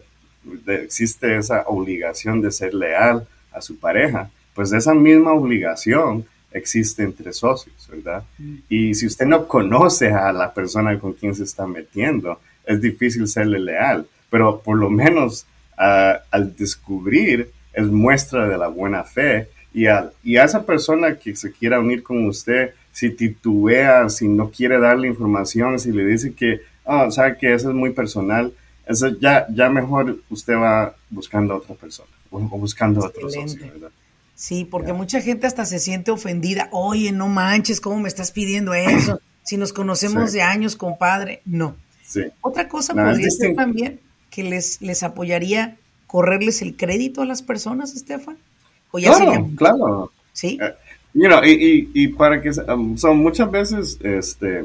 existe 0.69 1.37
esa 1.37 1.63
obligación 1.67 2.41
de 2.41 2.53
ser 2.53 2.73
leal 2.73 3.27
a 3.51 3.61
su 3.61 3.81
pareja. 3.81 4.31
Pues 4.55 4.73
esa 4.73 4.95
misma 4.95 5.33
obligación 5.33 6.25
existe 6.53 7.03
entre 7.03 7.33
socios, 7.33 7.89
¿verdad? 7.91 8.23
Mm. 8.39 8.55
Y 8.69 8.95
si 8.95 9.07
usted 9.09 9.27
no 9.27 9.49
conoce 9.49 10.13
a 10.13 10.33
la 10.33 10.55
persona 10.55 10.97
con 11.01 11.15
quien 11.15 11.35
se 11.35 11.43
está 11.43 11.67
metiendo, 11.67 12.39
es 12.65 12.81
difícil 12.81 13.27
serle 13.27 13.59
leal, 13.59 14.07
pero 14.31 14.61
por 14.61 14.79
lo 14.79 14.89
menos 14.89 15.47
ah, 15.77 16.21
al 16.31 16.55
descubrir 16.55 17.51
es 17.73 17.87
muestra 17.89 18.47
de 18.47 18.57
la 18.57 18.69
buena 18.69 19.03
fe 19.03 19.49
y 19.75 19.87
a, 19.87 20.12
y 20.23 20.37
a 20.37 20.45
esa 20.45 20.64
persona 20.64 21.16
que 21.16 21.35
se 21.35 21.52
quiera 21.52 21.81
unir 21.81 22.04
con 22.04 22.25
usted, 22.26 22.71
si 22.93 23.11
titubea, 23.11 24.09
si 24.09 24.28
no 24.28 24.50
quiere 24.50 24.78
darle 24.78 25.09
información, 25.09 25.81
si 25.81 25.90
le 25.90 26.07
dice 26.07 26.33
que, 26.33 26.61
oh, 26.85 27.11
sabe 27.11 27.37
que 27.37 27.52
eso 27.52 27.71
es 27.71 27.75
muy 27.75 27.90
personal, 27.90 28.54
eso 28.87 29.09
ya, 29.19 29.47
ya 29.52 29.69
mejor 29.69 30.21
usted 30.31 30.54
va 30.54 30.95
buscando 31.11 31.54
a 31.54 31.57
otra 31.57 31.75
persona 31.75 32.09
o, 32.31 32.38
buscando 32.38 33.02
a 33.02 33.09
otro 33.09 33.28
socio, 33.28 33.61
¿verdad? 33.73 33.90
Sí, 34.37 34.64
porque 34.64 34.93
mucha 34.93 35.21
gente 35.21 35.47
hasta 35.47 35.64
se 35.64 35.78
siente 35.78 36.11
ofendida. 36.11 36.69
Oye, 36.73 37.12
no 37.12 37.28
manches, 37.28 37.81
¿cómo 37.81 37.99
me 38.00 38.09
estás 38.09 38.31
pidiendo 38.31 38.73
eso? 38.75 39.21
Si 39.47 39.59
nos 39.59 39.75
conocemos 39.75 40.33
de 40.33 40.40
años, 40.40 40.75
compadre. 40.75 41.43
No. 41.45 41.76
Sí. 42.02 42.23
Otra 42.40 42.66
cosa 42.66 42.95
podría 42.95 43.28
ser 43.28 43.54
también 43.54 44.00
que 44.31 44.43
les, 44.43 44.81
les 44.81 45.02
apoyaría 45.02 45.76
correrles 46.07 46.62
el 46.62 46.78
crédito 46.78 47.21
a 47.21 47.26
las 47.26 47.43
personas, 47.43 47.95
Estefan 47.95 48.38
claro, 49.03 49.51
claro. 49.57 50.13
Sí. 50.33 50.59
Eh, 50.61 51.91
y, 51.95 52.09
para 52.09 52.41
que, 52.41 52.51
um, 52.73 52.97
son 52.97 53.19
muchas 53.19 53.51
veces, 53.51 53.99
este, 54.03 54.65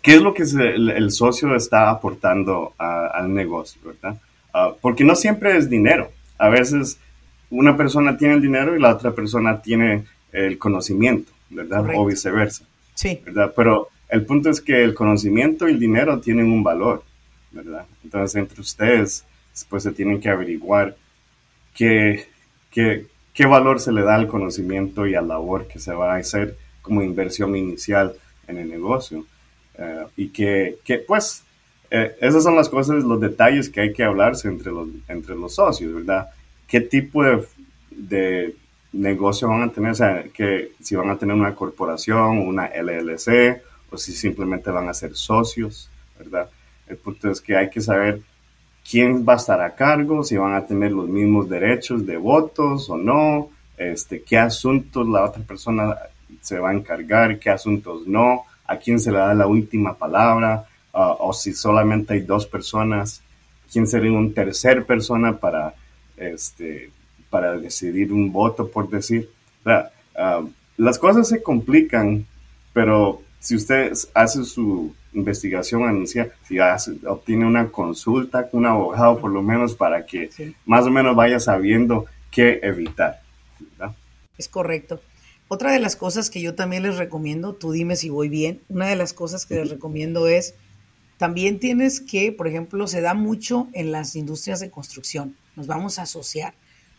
¿qué 0.00 0.14
es 0.14 0.22
lo 0.22 0.32
que 0.32 0.42
el, 0.42 1.10
socio 1.10 1.54
está 1.54 1.90
aportando 1.90 2.72
al 2.78 3.32
negocio, 3.32 3.80
verdad? 3.84 4.18
Ah, 4.52 4.72
porque 4.80 5.04
no 5.04 5.14
siempre 5.14 5.56
es 5.56 5.68
dinero. 5.68 6.10
A 6.38 6.48
veces 6.48 6.98
una 7.50 7.76
persona 7.76 8.16
tiene 8.16 8.34
el 8.34 8.40
dinero 8.40 8.76
y 8.76 8.80
la 8.80 8.94
otra 8.94 9.12
persona 9.12 9.60
tiene 9.60 10.04
el 10.32 10.58
conocimiento, 10.58 11.32
¿verdad? 11.50 11.84
O 11.94 12.06
viceversa. 12.06 12.64
Sí. 12.94 13.20
¿Verdad? 13.24 13.52
Pero 13.54 13.88
el 14.08 14.24
punto 14.24 14.50
es 14.50 14.60
que 14.60 14.82
el 14.82 14.94
conocimiento 14.94 15.68
y 15.68 15.72
el 15.72 15.80
dinero 15.80 16.20
tienen 16.20 16.50
un 16.50 16.62
valor, 16.62 17.04
¿verdad? 17.50 17.86
Entonces, 18.02 18.36
entre 18.36 18.60
ustedes, 18.60 19.24
pues 19.68 19.82
se 19.82 19.92
tienen 19.92 20.20
que 20.20 20.28
averiguar 20.28 20.96
qué, 21.74 22.26
qué, 22.70 23.06
qué 23.34 23.46
valor 23.46 23.80
se 23.80 23.92
le 23.92 24.02
da 24.02 24.14
al 24.14 24.28
conocimiento 24.28 25.06
y 25.06 25.14
a 25.14 25.20
la 25.20 25.34
labor 25.34 25.66
que 25.66 25.78
se 25.78 25.92
va 25.92 26.14
a 26.14 26.18
hacer 26.18 26.56
como 26.80 27.02
inversión 27.02 27.56
inicial 27.56 28.14
en 28.46 28.58
el 28.58 28.70
negocio. 28.70 29.26
Eh, 29.76 30.06
y 30.16 30.28
que, 30.28 30.78
que 30.84 30.98
pues, 30.98 31.42
eh, 31.90 32.14
esas 32.20 32.44
son 32.44 32.54
las 32.54 32.68
cosas, 32.68 33.02
los 33.02 33.20
detalles 33.20 33.68
que 33.68 33.80
hay 33.80 33.92
que 33.92 34.04
hablarse 34.04 34.48
entre 34.48 34.70
los, 34.70 34.88
entre 35.08 35.34
los 35.34 35.56
socios, 35.56 35.92
¿verdad? 35.92 36.28
¿Qué 36.68 36.80
tipo 36.80 37.24
de, 37.24 37.44
de 37.90 38.56
negocio 38.92 39.48
van 39.48 39.62
a 39.62 39.72
tener? 39.72 39.90
O 39.90 39.96
sea, 39.96 40.24
que 40.32 40.72
si 40.80 40.94
van 40.94 41.10
a 41.10 41.18
tener 41.18 41.34
una 41.34 41.54
corporación, 41.54 42.38
una 42.38 42.68
LLC, 42.68 43.60
o 43.90 43.98
si 43.98 44.12
simplemente 44.12 44.70
van 44.70 44.88
a 44.88 44.94
ser 44.94 45.16
socios, 45.16 45.90
¿verdad? 46.18 46.48
El 46.86 46.96
punto 46.98 47.30
es 47.30 47.40
que 47.40 47.56
hay 47.56 47.68
que 47.68 47.80
saber 47.80 48.20
quién 48.88 49.24
va 49.26 49.34
a 49.34 49.36
estar 49.36 49.60
a 49.60 49.74
cargo, 49.74 50.22
si 50.22 50.36
van 50.36 50.54
a 50.54 50.66
tener 50.66 50.92
los 50.92 51.08
mismos 51.08 51.48
derechos 51.48 52.04
de 52.06 52.16
votos 52.16 52.88
o 52.90 52.96
no, 52.96 53.48
este, 53.76 54.22
qué 54.22 54.38
asuntos 54.38 55.08
la 55.08 55.24
otra 55.24 55.42
persona 55.42 55.96
se 56.40 56.58
va 56.58 56.70
a 56.70 56.74
encargar, 56.74 57.38
qué 57.38 57.50
asuntos 57.50 58.06
no, 58.06 58.44
a 58.66 58.76
quién 58.76 59.00
se 59.00 59.10
le 59.10 59.18
da 59.18 59.34
la 59.34 59.46
última 59.46 59.94
palabra, 59.94 60.66
uh, 60.92 61.16
o 61.18 61.32
si 61.32 61.54
solamente 61.54 62.14
hay 62.14 62.20
dos 62.20 62.46
personas, 62.46 63.22
quién 63.72 63.86
sería 63.86 64.12
un 64.12 64.32
tercer 64.34 64.84
persona 64.84 65.36
para, 65.36 65.74
este, 66.16 66.90
para 67.30 67.56
decidir 67.56 68.12
un 68.12 68.30
voto, 68.30 68.68
por 68.68 68.88
decir. 68.88 69.30
Uh, 69.64 70.48
las 70.76 70.98
cosas 70.98 71.28
se 71.28 71.42
complican, 71.42 72.26
pero 72.72 73.22
si 73.44 73.56
usted 73.56 73.92
hace 74.14 74.42
su 74.46 74.94
investigación 75.12 75.84
anuncia, 75.84 76.32
si 76.48 76.58
obtiene 76.58 77.44
una 77.44 77.68
consulta 77.70 78.48
con 78.48 78.60
un 78.60 78.66
abogado 78.66 79.20
por 79.20 79.30
lo 79.30 79.42
menos 79.42 79.74
para 79.74 80.06
que 80.06 80.30
más 80.64 80.86
o 80.86 80.90
menos 80.90 81.14
vaya 81.14 81.38
sabiendo 81.38 82.06
qué 82.30 82.60
evitar. 82.62 83.20
Es 84.38 84.48
correcto. 84.48 85.02
Otra 85.46 85.72
de 85.72 85.78
las 85.78 85.94
cosas 85.94 86.30
que 86.30 86.40
yo 86.40 86.54
también 86.54 86.84
les 86.84 86.96
recomiendo, 86.96 87.54
tú 87.54 87.70
dime 87.70 87.96
si 87.96 88.08
voy 88.08 88.30
bien, 88.30 88.62
una 88.70 88.88
de 88.88 88.96
las 88.96 89.12
cosas 89.12 89.44
que 89.44 89.56
les 89.56 89.68
recomiendo 89.68 90.26
es, 90.26 90.54
también 91.18 91.58
tienes 91.58 92.00
que, 92.00 92.32
por 92.32 92.48
ejemplo, 92.48 92.86
se 92.86 93.02
da 93.02 93.12
mucho 93.12 93.68
en 93.74 93.92
las 93.92 94.16
industrias 94.16 94.58
de 94.58 94.70
construcción, 94.70 95.36
nos 95.54 95.66
vamos 95.66 95.98
a 95.98 96.02
asociar. 96.02 96.54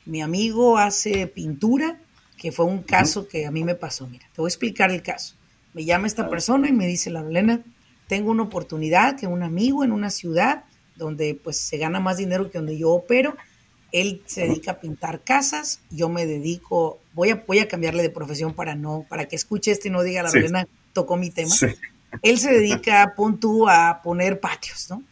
Mi 0.06 0.22
amigo 0.22 0.78
hace 0.78 1.26
pintura, 1.26 2.00
que 2.38 2.52
fue 2.52 2.66
un 2.66 2.84
caso 2.84 3.28
que 3.28 3.48
a 3.48 3.52
mí 3.52 3.64
me 3.64 3.74
pasó, 3.74 4.06
mira, 4.06 4.28
te 4.32 4.42
voy 4.42 4.48
a 4.48 4.50
explicar 4.50 4.92
el 4.92 5.02
caso. 5.02 5.34
Me 5.76 5.84
llama 5.84 6.08
esta 6.08 6.30
persona 6.30 6.70
y 6.70 6.72
me 6.72 6.88
dice, 6.88 7.10
la 7.10 7.22
Lorena, 7.22 7.62
tengo 8.08 8.32
una 8.32 8.44
oportunidad 8.44 9.20
que 9.20 9.28
un 9.28 9.44
amigo 9.44 9.84
en 9.84 9.92
una 9.92 10.10
ciudad 10.10 10.64
donde 10.96 11.36
pues 11.36 11.58
se 11.58 11.78
gana 11.78 12.00
más 12.00 12.16
dinero 12.16 12.50
que 12.50 12.58
donde 12.58 12.78
yo 12.78 12.92
opero, 12.92 13.36
él 13.92 14.22
se 14.26 14.48
dedica 14.48 14.72
a 14.72 14.80
pintar 14.80 15.22
casas, 15.22 15.82
yo 15.90 16.08
me 16.08 16.26
dedico, 16.26 17.02
voy 17.14 17.32
a, 17.32 17.44
voy 17.46 17.60
a 17.60 17.68
cambiarle 17.68 18.04
de 18.04 18.10
profesión 18.10 18.54
para 18.54 18.74
no, 18.74 19.06
para 19.10 19.26
que 19.26 19.36
escuche 19.36 19.72
esto 19.72 19.90
y 19.90 19.92
no 19.92 20.02
diga 20.02 20.24
la 20.24 20.30
sí. 20.30 20.40
tocó 20.94 21.18
mi 21.18 21.30
tema. 21.30 21.54
Él 22.22 22.40
se 22.40 22.54
dedica, 22.54 23.14
pon 23.14 23.38
tú, 23.42 23.68
a 23.68 24.00
poner 24.02 24.40
patios, 24.40 24.90
¿no? 24.90 25.04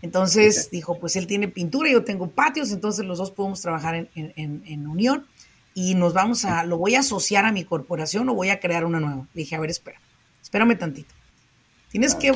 Entonces 0.00 0.70
dijo, 0.70 0.98
pues 0.98 1.16
él 1.16 1.26
tiene 1.26 1.48
pintura, 1.48 1.90
yo 1.90 2.04
tengo 2.04 2.30
patios, 2.30 2.72
entonces 2.72 3.04
los 3.04 3.18
dos 3.18 3.30
podemos 3.30 3.60
trabajar 3.60 4.08
en, 4.14 4.86
unión 4.86 5.26
y 5.78 5.94
nos 5.94 6.14
vamos 6.14 6.46
a, 6.46 6.64
lo 6.64 6.78
voy 6.78 6.94
a 6.94 7.00
asociar 7.00 7.44
a 7.44 7.52
mi 7.52 7.62
corporación 7.62 8.26
o 8.30 8.34
voy 8.34 8.48
a 8.48 8.60
crear 8.60 8.86
una 8.86 8.98
nueva. 8.98 9.28
dije, 9.34 9.56
a 9.56 9.60
ver, 9.60 9.68
espera, 9.68 10.00
espérame 10.42 10.78
tantito. 10.78 11.14
Tienes 11.90 12.14
que, 12.14 12.32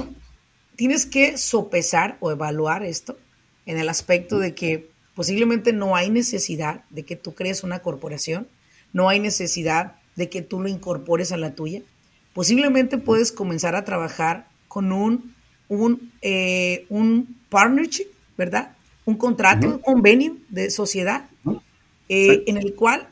tienes 0.76 1.06
que 1.06 1.38
sopesar 1.38 2.18
o 2.20 2.30
evaluar 2.30 2.84
esto 2.84 3.16
en 3.64 3.78
el 3.78 3.88
aspecto 3.88 4.38
de 4.38 4.54
que 4.54 4.90
posiblemente 5.14 5.72
no 5.72 5.96
hay 5.96 6.10
necesidad 6.10 6.84
de 6.90 7.04
que 7.04 7.16
tú 7.16 7.34
crees 7.34 7.64
una 7.64 7.78
corporación, 7.78 8.46
no 8.92 9.08
hay 9.08 9.20
necesidad 9.20 9.96
de 10.16 10.28
que 10.28 10.42
tú 10.42 10.60
lo 10.60 10.68
incorpores 10.68 11.32
a 11.32 11.38
la 11.38 11.54
tuya. 11.54 11.80
Posiblemente 12.34 12.98
puedes 12.98 13.32
comenzar 13.32 13.74
a 13.74 13.86
trabajar 13.86 14.48
con 14.68 14.92
un, 14.92 15.34
un, 15.68 16.12
eh, 16.20 16.84
un 16.90 17.40
partnership, 17.48 18.08
¿verdad? 18.36 18.76
un 19.06 19.16
contrato, 19.16 19.66
un 19.66 19.78
convenio 19.78 20.36
de 20.50 20.70
sociedad, 20.70 21.28
eh, 22.08 22.44
en 22.46 22.58
el 22.58 22.74
cual 22.74 23.08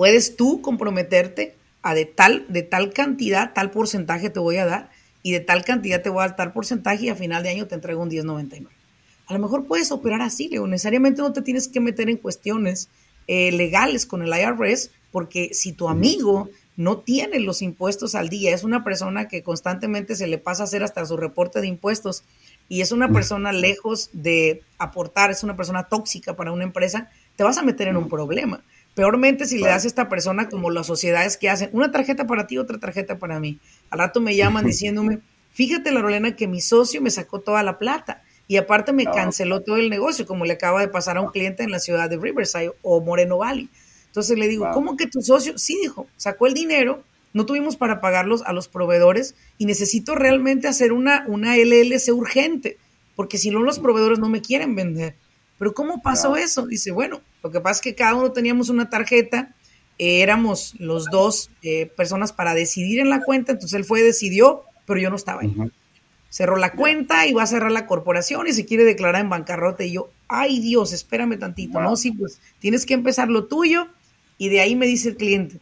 puedes 0.00 0.34
tú 0.34 0.62
comprometerte 0.62 1.54
a 1.82 1.94
de 1.94 2.06
tal, 2.06 2.46
de 2.48 2.62
tal 2.62 2.94
cantidad, 2.94 3.52
tal 3.52 3.70
porcentaje 3.70 4.30
te 4.30 4.40
voy 4.40 4.56
a 4.56 4.64
dar, 4.64 4.88
y 5.22 5.32
de 5.32 5.40
tal 5.40 5.62
cantidad 5.62 6.00
te 6.00 6.08
voy 6.08 6.20
a 6.20 6.28
dar 6.28 6.36
tal 6.36 6.54
porcentaje, 6.54 7.04
y 7.04 7.08
a 7.10 7.14
final 7.14 7.42
de 7.42 7.50
año 7.50 7.66
te 7.66 7.74
entrego 7.74 8.02
un 8.02 8.08
10.99. 8.08 8.68
A 9.26 9.32
lo 9.34 9.38
mejor 9.38 9.66
puedes 9.66 9.92
operar 9.92 10.22
así, 10.22 10.48
Leo. 10.48 10.66
Necesariamente 10.66 11.20
no 11.20 11.34
te 11.34 11.42
tienes 11.42 11.68
que 11.68 11.80
meter 11.80 12.08
en 12.08 12.16
cuestiones 12.16 12.88
eh, 13.26 13.52
legales 13.52 14.06
con 14.06 14.22
el 14.22 14.32
IRS, 14.32 14.90
porque 15.12 15.50
si 15.52 15.72
tu 15.72 15.86
amigo 15.86 16.48
no 16.78 17.00
tiene 17.00 17.38
los 17.38 17.60
impuestos 17.60 18.14
al 18.14 18.30
día, 18.30 18.54
es 18.54 18.64
una 18.64 18.82
persona 18.82 19.28
que 19.28 19.42
constantemente 19.42 20.16
se 20.16 20.28
le 20.28 20.38
pasa 20.38 20.62
a 20.62 20.64
hacer 20.64 20.82
hasta 20.82 21.04
su 21.04 21.18
reporte 21.18 21.60
de 21.60 21.66
impuestos 21.66 22.24
y 22.70 22.80
es 22.80 22.90
una 22.90 23.10
persona 23.12 23.52
lejos 23.52 24.08
de 24.14 24.62
aportar, 24.78 25.30
es 25.30 25.42
una 25.42 25.56
persona 25.56 25.88
tóxica 25.88 26.36
para 26.36 26.52
una 26.52 26.64
empresa, 26.64 27.10
te 27.36 27.44
vas 27.44 27.58
a 27.58 27.62
meter 27.62 27.88
en 27.88 27.98
un 27.98 28.08
problema. 28.08 28.62
Peormente 29.00 29.46
si 29.46 29.56
le 29.56 29.68
das 29.68 29.84
a 29.84 29.86
esta 29.86 30.10
persona 30.10 30.50
como 30.50 30.68
las 30.68 30.86
sociedades 30.86 31.38
que 31.38 31.48
hacen, 31.48 31.70
una 31.72 31.90
tarjeta 31.90 32.26
para 32.26 32.46
ti, 32.46 32.58
otra 32.58 32.78
tarjeta 32.78 33.18
para 33.18 33.40
mí. 33.40 33.58
Al 33.88 33.98
rato 33.98 34.20
me 34.20 34.36
llaman 34.36 34.66
diciéndome, 34.66 35.20
fíjate 35.52 35.90
la 35.90 36.00
Lorena 36.00 36.36
que 36.36 36.46
mi 36.46 36.60
socio 36.60 37.00
me 37.00 37.08
sacó 37.08 37.40
toda 37.40 37.62
la 37.62 37.78
plata 37.78 38.22
y 38.46 38.58
aparte 38.58 38.92
me 38.92 39.06
canceló 39.06 39.62
todo 39.62 39.78
el 39.78 39.88
negocio, 39.88 40.26
como 40.26 40.44
le 40.44 40.52
acaba 40.52 40.82
de 40.82 40.88
pasar 40.88 41.16
a 41.16 41.22
un 41.22 41.30
cliente 41.30 41.62
en 41.62 41.70
la 41.70 41.78
ciudad 41.78 42.10
de 42.10 42.18
Riverside 42.18 42.72
o 42.82 43.00
Moreno 43.00 43.38
Valley. 43.38 43.70
Entonces 44.04 44.36
le 44.36 44.48
digo, 44.48 44.68
¿cómo 44.74 44.98
que 44.98 45.06
tu 45.06 45.22
socio? 45.22 45.56
Sí, 45.56 45.78
dijo, 45.80 46.06
sacó 46.18 46.46
el 46.46 46.52
dinero, 46.52 47.02
no 47.32 47.46
tuvimos 47.46 47.76
para 47.76 48.02
pagarlos 48.02 48.42
a 48.42 48.52
los 48.52 48.68
proveedores 48.68 49.34
y 49.56 49.64
necesito 49.64 50.14
realmente 50.14 50.68
hacer 50.68 50.92
una, 50.92 51.24
una 51.26 51.56
LLC 51.56 52.12
urgente, 52.12 52.76
porque 53.16 53.38
si 53.38 53.50
no 53.50 53.62
los 53.62 53.78
proveedores 53.78 54.18
no 54.18 54.28
me 54.28 54.42
quieren 54.42 54.74
vender. 54.74 55.14
Pero 55.60 55.74
¿cómo 55.74 56.02
pasó 56.02 56.34
eso? 56.34 56.66
Dice, 56.66 56.90
bueno, 56.90 57.20
lo 57.44 57.52
que 57.52 57.60
pasa 57.60 57.78
es 57.78 57.82
que 57.82 57.94
cada 57.94 58.14
uno 58.14 58.32
teníamos 58.32 58.68
una 58.68 58.90
tarjeta, 58.90 59.54
eh, 59.98 60.22
éramos 60.22 60.74
los 60.80 61.04
dos 61.12 61.50
eh, 61.62 61.86
personas 61.86 62.32
para 62.32 62.54
decidir 62.54 62.98
en 62.98 63.10
la 63.10 63.22
cuenta, 63.22 63.52
entonces 63.52 63.76
él 63.76 63.84
fue, 63.84 64.02
decidió, 64.02 64.64
pero 64.86 64.98
yo 64.98 65.10
no 65.10 65.16
estaba 65.16 65.42
ahí 65.42 65.54
cerró 66.30 66.56
la 66.56 66.72
cuenta 66.72 67.26
y 67.26 67.32
va 67.32 67.42
a 67.42 67.46
cerrar 67.46 67.72
la 67.72 67.86
corporación 67.86 68.46
y 68.46 68.52
se 68.52 68.64
quiere 68.64 68.84
declarar 68.84 69.20
en 69.20 69.28
bancarrota. 69.28 69.84
Y 69.84 69.92
yo, 69.92 70.10
ay 70.28 70.60
Dios, 70.60 70.92
espérame 70.92 71.38
tantito, 71.38 71.80
¿no? 71.80 71.96
Sí, 71.96 72.12
pues 72.12 72.40
tienes 72.60 72.86
que 72.86 72.94
empezar 72.94 73.28
lo 73.28 73.44
tuyo 73.44 73.88
y 74.38 74.48
de 74.48 74.60
ahí 74.60 74.76
me 74.76 74.86
dice 74.86 75.10
el 75.10 75.16
cliente, 75.16 75.58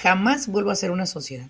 jamás 0.00 0.46
vuelvo 0.46 0.70
a 0.70 0.74
hacer 0.74 0.92
una 0.92 1.06
sociedad. 1.06 1.48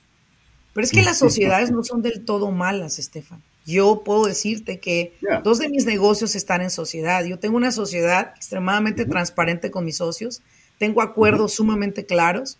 Pero 0.72 0.84
es 0.84 0.90
que 0.90 1.02
las 1.02 1.18
sociedades 1.18 1.70
no 1.70 1.84
son 1.84 2.00
del 2.00 2.24
todo 2.24 2.50
malas, 2.50 2.98
Estefan. 2.98 3.42
Yo 3.70 4.02
puedo 4.04 4.24
decirte 4.24 4.80
que 4.80 5.14
dos 5.44 5.58
de 5.58 5.68
mis 5.68 5.86
negocios 5.86 6.34
están 6.34 6.60
en 6.60 6.70
sociedad. 6.70 7.24
Yo 7.24 7.38
tengo 7.38 7.56
una 7.56 7.72
sociedad 7.72 8.32
extremadamente 8.36 9.04
transparente 9.04 9.70
con 9.70 9.84
mis 9.84 9.98
socios, 9.98 10.42
tengo 10.78 11.02
acuerdos 11.02 11.54
sumamente 11.54 12.06
claros, 12.06 12.58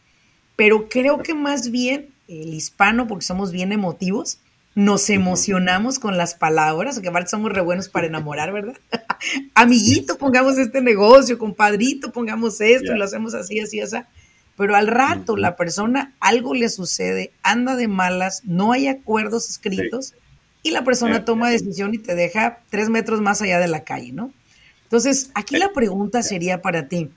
pero 0.56 0.88
creo 0.88 1.22
que 1.22 1.34
más 1.34 1.70
bien 1.70 2.10
el 2.28 2.54
hispano, 2.54 3.06
porque 3.08 3.24
somos 3.24 3.50
bien 3.50 3.72
emotivos, 3.72 4.38
nos 4.74 5.10
emocionamos 5.10 5.98
con 5.98 6.16
las 6.16 6.34
palabras, 6.34 7.00
que 7.00 7.08
aparte 7.08 7.30
somos 7.30 7.52
re 7.52 7.60
buenos 7.60 7.88
para 7.88 8.06
enamorar, 8.06 8.52
¿verdad? 8.52 8.76
Amiguito, 9.54 10.16
pongamos 10.16 10.58
este 10.58 10.80
negocio, 10.80 11.38
compadrito, 11.38 12.12
pongamos 12.12 12.60
esto 12.60 12.92
y 12.92 12.98
lo 12.98 13.04
hacemos 13.04 13.34
así, 13.34 13.58
así, 13.58 13.80
así. 13.80 13.96
Pero 14.56 14.76
al 14.76 14.86
rato 14.86 15.36
la 15.36 15.56
persona 15.56 16.14
algo 16.20 16.54
le 16.54 16.68
sucede, 16.68 17.32
anda 17.42 17.74
de 17.74 17.88
malas, 17.88 18.42
no 18.44 18.72
hay 18.72 18.86
acuerdos 18.86 19.48
escritos 19.48 20.14
y 20.62 20.70
la 20.70 20.84
persona 20.84 21.24
toma 21.24 21.50
decisión 21.50 21.94
y 21.94 21.98
te 21.98 22.14
deja 22.14 22.60
tres 22.70 22.88
metros 22.88 23.20
más 23.20 23.40
allá 23.42 23.58
de 23.58 23.68
la 23.68 23.84
calle, 23.84 24.12
¿no? 24.12 24.32
Entonces, 24.84 25.30
aquí 25.34 25.56
la 25.56 25.72
pregunta 25.72 26.22
sería 26.22 26.62
para 26.62 26.88
ti. 26.88 27.10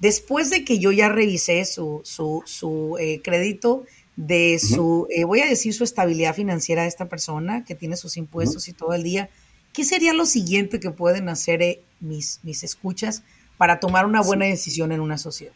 Después 0.00 0.50
de 0.50 0.64
que 0.64 0.78
yo 0.78 0.92
ya 0.92 1.08
revisé 1.08 1.64
su, 1.64 2.00
su, 2.04 2.42
su 2.44 2.96
eh, 2.98 3.20
crédito 3.22 3.84
de 4.16 4.58
su, 4.58 5.06
eh, 5.10 5.24
voy 5.24 5.40
a 5.40 5.46
decir, 5.46 5.74
su 5.74 5.84
estabilidad 5.84 6.34
financiera 6.34 6.82
de 6.82 6.88
esta 6.88 7.06
persona 7.06 7.64
que 7.64 7.74
tiene 7.74 7.96
sus 7.96 8.16
impuestos 8.16 8.68
y 8.68 8.72
todo 8.72 8.94
el 8.94 9.02
día. 9.02 9.28
¿Qué 9.72 9.84
sería 9.84 10.14
lo 10.14 10.24
siguiente 10.24 10.80
que 10.80 10.90
pueden 10.90 11.28
hacer 11.28 11.62
eh, 11.62 11.80
mis, 12.00 12.40
mis 12.42 12.64
escuchas 12.64 13.22
para 13.58 13.78
tomar 13.78 14.06
una 14.06 14.22
buena 14.22 14.46
decisión 14.46 14.90
en 14.92 15.00
una 15.00 15.18
sociedad? 15.18 15.52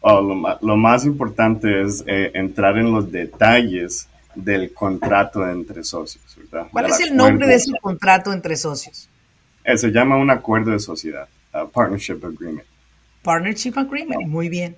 Oh, 0.00 0.20
lo, 0.60 0.76
más 0.76 1.04
importante 1.04 1.82
es 1.82 2.04
eh, 2.06 2.30
entrar 2.34 2.78
en 2.78 2.92
los 2.92 3.10
detalles 3.10 4.08
del 4.34 4.72
contrato 4.72 5.46
entre 5.48 5.82
socios. 5.84 6.22
¿Cuál 6.70 6.86
es 6.86 7.00
el 7.00 7.16
nombre 7.16 7.46
de 7.46 7.54
ese 7.54 7.72
contrato 7.80 8.32
entre 8.32 8.56
socios? 8.56 9.08
se 9.64 9.90
llama 9.90 10.16
un 10.16 10.30
acuerdo 10.30 10.70
de 10.70 10.78
sociedad, 10.78 11.28
Partnership 11.72 12.24
Agreement. 12.24 12.66
Partnership 13.22 13.72
Agreement, 13.76 14.28
muy 14.28 14.48
bien. 14.48 14.76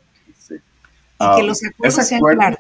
Y 1.21 1.37
que 1.37 1.43
um, 1.43 1.47
los 1.47 1.61
acuerdos 1.65 2.07
sean 2.07 2.21
claros 2.21 2.59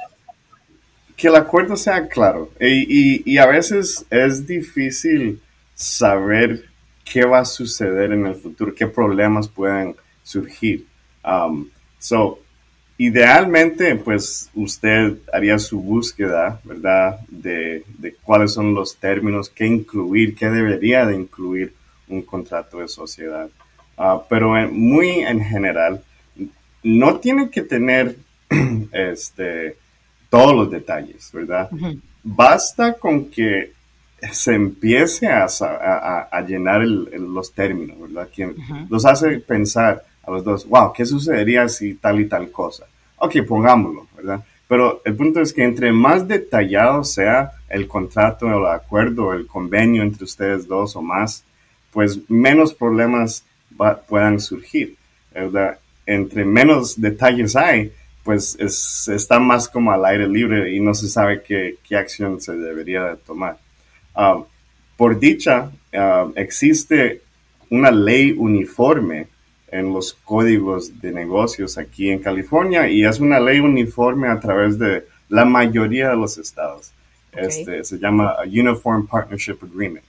que 1.18 1.26
el 1.26 1.34
acuerdo 1.34 1.76
sea 1.76 2.08
claro. 2.08 2.52
Y, 2.60 3.30
y, 3.30 3.38
a 3.38 3.46
veces 3.46 4.06
es 4.08 4.46
difícil 4.46 5.42
saber 5.74 6.66
qué 7.04 7.26
va 7.26 7.40
a 7.40 7.44
suceder 7.44 8.12
en 8.12 8.24
el 8.24 8.36
futuro, 8.36 8.72
qué 8.72 8.86
problemas 8.86 9.48
pueden 9.48 9.96
surgir. 10.22 10.86
Um, 11.24 11.68
so, 11.98 12.38
idealmente, 12.98 13.94
pues 13.94 14.50
usted 14.54 15.18
haría 15.32 15.58
su 15.58 15.80
búsqueda, 15.80 16.60
¿verdad? 16.64 17.20
De, 17.28 17.84
de, 17.96 18.14
cuáles 18.22 18.52
son 18.52 18.74
los 18.74 18.96
términos, 18.96 19.48
qué 19.48 19.66
incluir, 19.66 20.34
qué 20.34 20.50
debería 20.50 21.06
de 21.06 21.14
incluir 21.14 21.72
un 22.08 22.22
contrato 22.22 22.80
de 22.80 22.88
sociedad. 22.88 23.48
Uh, 23.96 24.20
pero 24.28 24.50
muy 24.70 25.20
en 25.20 25.40
general, 25.40 26.02
no 26.82 27.18
tiene 27.18 27.50
que 27.50 27.62
tener 27.62 28.16
este 28.92 29.76
todos 30.28 30.54
los 30.54 30.70
detalles, 30.70 31.30
¿verdad? 31.32 31.70
Basta 32.22 32.94
con 32.94 33.30
que 33.30 33.72
se 34.32 34.54
empiece 34.54 35.28
a, 35.28 35.46
a, 35.46 36.40
llenar 36.42 36.82
los 36.82 37.52
términos, 37.52 37.98
¿verdad? 38.00 38.28
Que 38.28 38.52
los 38.90 39.06
hace 39.06 39.38
pensar 39.38 40.04
a 40.28 40.32
los 40.32 40.44
dos, 40.44 40.68
wow, 40.68 40.92
¿qué 40.92 41.06
sucedería 41.06 41.68
si 41.68 41.94
tal 41.94 42.20
y 42.20 42.26
tal 42.26 42.50
cosa? 42.50 42.84
Ok, 43.16 43.36
pongámoslo, 43.46 44.06
¿verdad? 44.16 44.44
Pero 44.68 45.00
el 45.04 45.16
punto 45.16 45.40
es 45.40 45.52
que 45.52 45.64
entre 45.64 45.90
más 45.92 46.28
detallado 46.28 47.02
sea 47.02 47.52
el 47.70 47.88
contrato, 47.88 48.46
el 48.46 48.66
acuerdo, 48.66 49.32
el 49.32 49.46
convenio 49.46 50.02
entre 50.02 50.24
ustedes 50.24 50.68
dos 50.68 50.94
o 50.96 51.02
más, 51.02 51.42
pues 51.90 52.20
menos 52.28 52.74
problemas 52.74 53.42
puedan 54.06 54.38
surgir, 54.40 54.96
¿verdad? 55.32 55.78
Entre 56.04 56.44
menos 56.44 57.00
detalles 57.00 57.56
hay, 57.56 57.92
pues 58.22 58.58
está 58.60 59.38
más 59.38 59.68
como 59.68 59.90
al 59.90 60.04
aire 60.04 60.28
libre 60.28 60.74
y 60.74 60.80
no 60.80 60.92
se 60.92 61.08
sabe 61.08 61.42
qué, 61.42 61.78
acción 61.96 62.40
se 62.40 62.52
debería 62.52 63.04
de 63.04 63.16
tomar. 63.16 63.56
Um, 64.14 64.44
por 64.98 65.18
dicha, 65.18 65.70
um, 65.94 66.32
existe 66.36 67.22
una 67.70 67.90
ley 67.90 68.34
uniforme 68.36 69.28
en 69.70 69.92
los 69.92 70.14
códigos 70.24 71.00
de 71.00 71.12
negocios 71.12 71.78
aquí 71.78 72.10
en 72.10 72.20
California 72.20 72.88
y 72.88 73.04
es 73.04 73.20
una 73.20 73.38
ley 73.38 73.60
uniforme 73.60 74.28
a 74.28 74.40
través 74.40 74.78
de 74.78 75.04
la 75.28 75.44
mayoría 75.44 76.10
de 76.10 76.16
los 76.16 76.38
estados. 76.38 76.92
Este, 77.32 77.84
se 77.84 77.98
llama 77.98 78.36
Uniform 78.46 79.06
Partnership 79.06 79.58
Agreement, 79.62 80.04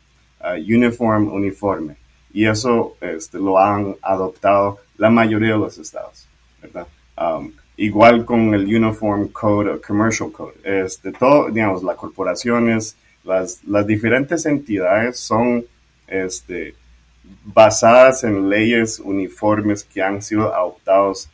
Uniform 0.57 1.27
Uniforme. 1.27 1.95
Y 2.31 2.45
eso 2.45 2.95
este, 3.01 3.37
lo 3.37 3.57
han 3.57 3.95
adoptado 4.01 4.79
la 4.97 5.09
mayoría 5.09 5.53
de 5.53 5.59
los 5.59 5.77
estados, 5.77 6.27
¿verdad? 6.61 6.87
Um, 7.17 7.51
igual 7.77 8.23
con 8.23 8.53
el 8.53 8.63
Uniform 8.63 9.29
Code, 9.29 9.81
Commercial 9.81 10.31
Code. 10.31 10.53
Este, 10.63 11.11
todo, 11.11 11.49
digamos, 11.49 11.83
las 11.83 11.95
corporaciones, 11.95 12.95
las, 13.23 13.63
las 13.65 13.85
diferentes 13.85 14.45
entidades 14.45 15.19
son 15.19 15.65
este, 16.07 16.75
basadas 17.43 18.23
en 18.23 18.49
leyes 18.49 18.99
uniformes 18.99 19.83
que 19.83 20.01
han 20.01 20.21
sido 20.21 20.53
adoptados, 20.53 21.29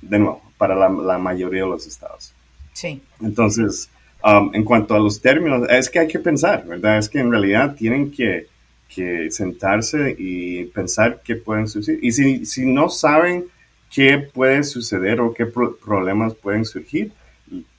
de 0.00 0.18
nuevo, 0.18 0.42
para 0.58 0.74
la, 0.74 0.88
la 0.88 1.18
mayoría 1.18 1.62
de 1.62 1.68
los 1.68 1.86
estados. 1.86 2.32
Sí. 2.72 3.02
Entonces, 3.20 3.90
um, 4.24 4.54
en 4.54 4.64
cuanto 4.64 4.94
a 4.94 5.00
los 5.00 5.20
términos, 5.20 5.68
es 5.70 5.90
que 5.90 6.00
hay 6.00 6.08
que 6.08 6.18
pensar, 6.18 6.64
¿verdad? 6.66 6.98
Es 6.98 7.08
que 7.08 7.18
en 7.18 7.30
realidad 7.30 7.74
tienen 7.74 8.10
que, 8.10 8.46
que 8.88 9.30
sentarse 9.30 10.14
y 10.18 10.64
pensar 10.66 11.22
qué 11.24 11.36
pueden 11.36 11.68
suceder. 11.68 12.02
Y 12.02 12.12
si, 12.12 12.46
si 12.46 12.66
no 12.66 12.88
saben 12.88 13.46
qué 13.92 14.18
puede 14.18 14.64
suceder 14.64 15.20
o 15.20 15.34
qué 15.34 15.46
problemas 15.46 16.34
pueden 16.34 16.64
surgir, 16.64 17.12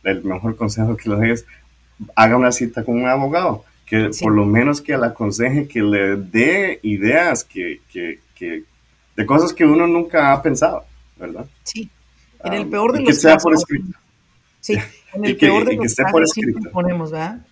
el 0.03 0.23
mejor 0.23 0.55
consejo 0.55 0.95
que 0.95 1.09
le 1.09 1.15
doy 1.15 1.31
es 1.31 1.45
haga 2.15 2.37
una 2.37 2.51
cita 2.51 2.83
con 2.83 2.95
un 2.95 3.07
abogado, 3.07 3.63
que 3.93 4.09
por 4.19 4.31
lo 4.31 4.43
menos 4.45 4.81
que 4.81 4.97
le 4.97 5.05
aconseje, 5.05 5.67
que 5.67 5.83
le 5.83 6.15
dé 6.15 6.79
ideas 6.81 7.43
que, 7.43 7.81
que, 7.91 8.21
que, 8.33 8.63
de 9.15 9.25
cosas 9.27 9.53
que 9.53 9.65
uno 9.65 9.85
nunca 9.85 10.33
ha 10.33 10.41
pensado, 10.41 10.83
¿verdad? 11.15 11.45
Sí, 11.61 11.91
en 12.43 12.53
el 12.53 12.67
peor 12.67 12.93
de 12.93 13.01
los 13.01 13.09
casos. 13.09 13.21
Que 13.21 13.29
sea 13.29 13.37
por 13.37 13.53
escrito. 13.53 13.99
Sí, 14.59 14.73
en 15.13 15.25
el 15.25 15.37
peor 15.37 15.65
de 15.65 15.75
los 15.75 15.93
casos 15.93 16.33
ponemos, 16.71 17.11
¿verdad? 17.11 17.45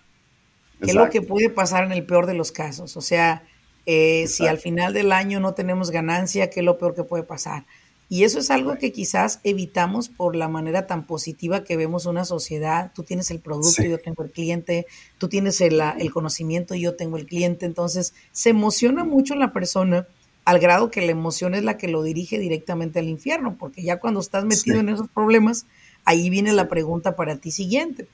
¿Qué 0.80 0.90
es 0.90 0.96
lo 0.96 1.08
que 1.10 1.22
puede 1.22 1.48
pasar 1.48 1.84
en 1.84 1.92
el 1.92 2.04
peor 2.04 2.26
de 2.26 2.34
los 2.34 2.50
casos? 2.50 2.96
O 2.96 3.00
sea, 3.00 3.44
Eh, 3.84 4.26
si 4.28 4.46
al 4.46 4.58
final 4.58 4.92
del 4.92 5.10
año 5.10 5.40
no 5.40 5.54
tenemos 5.54 5.90
ganancia, 5.90 6.50
¿qué 6.50 6.60
es 6.60 6.66
lo 6.66 6.78
peor 6.78 6.94
que 6.94 7.02
puede 7.02 7.24
pasar? 7.24 7.64
Y 8.12 8.24
eso 8.24 8.40
es 8.40 8.50
algo 8.50 8.76
que 8.76 8.92
quizás 8.92 9.40
evitamos 9.42 10.10
por 10.10 10.36
la 10.36 10.46
manera 10.46 10.86
tan 10.86 11.06
positiva 11.06 11.64
que 11.64 11.78
vemos 11.78 12.04
una 12.04 12.26
sociedad. 12.26 12.92
Tú 12.94 13.04
tienes 13.04 13.30
el 13.30 13.40
producto, 13.40 13.84
yo 13.84 13.98
tengo 13.98 14.22
el 14.22 14.30
cliente, 14.30 14.86
tú 15.16 15.30
tienes 15.30 15.62
el, 15.62 15.80
el 15.80 16.12
conocimiento, 16.12 16.74
yo 16.74 16.94
tengo 16.94 17.16
el 17.16 17.24
cliente. 17.24 17.64
Entonces, 17.64 18.12
se 18.30 18.50
emociona 18.50 19.02
mucho 19.02 19.34
la 19.34 19.54
persona 19.54 20.06
al 20.44 20.58
grado 20.58 20.90
que 20.90 21.00
la 21.00 21.10
emoción 21.10 21.54
es 21.54 21.64
la 21.64 21.78
que 21.78 21.88
lo 21.88 22.02
dirige 22.02 22.38
directamente 22.38 22.98
al 22.98 23.08
infierno, 23.08 23.56
porque 23.58 23.82
ya 23.82 23.98
cuando 23.98 24.20
estás 24.20 24.44
metido 24.44 24.80
en 24.80 24.90
esos 24.90 25.08
problemas, 25.08 25.64
ahí 26.04 26.28
viene 26.28 26.52
la 26.52 26.68
pregunta 26.68 27.16
para 27.16 27.36
ti 27.36 27.50
siguiente. 27.50 28.08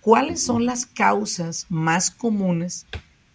¿Cuáles 0.00 0.42
son 0.42 0.64
las 0.64 0.86
causas 0.86 1.66
más 1.68 2.10
comunes 2.10 2.86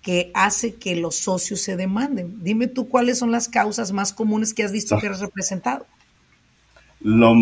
que 0.01 0.31
hace 0.33 0.73
que 0.73 0.95
los 0.95 1.17
socios 1.17 1.61
se 1.61 1.75
demanden? 1.75 2.43
Dime 2.43 2.65
tú 2.65 2.89
cuáles 2.89 3.19
son 3.19 3.31
las 3.31 3.47
causas 3.47 3.91
más 3.91 4.11
comunes 4.11 4.55
que 4.55 4.63
has 4.63 4.71
visto 4.71 4.97
que 4.97 5.05
has 5.05 5.19
representado. 5.19 5.85
Lo, 7.01 7.33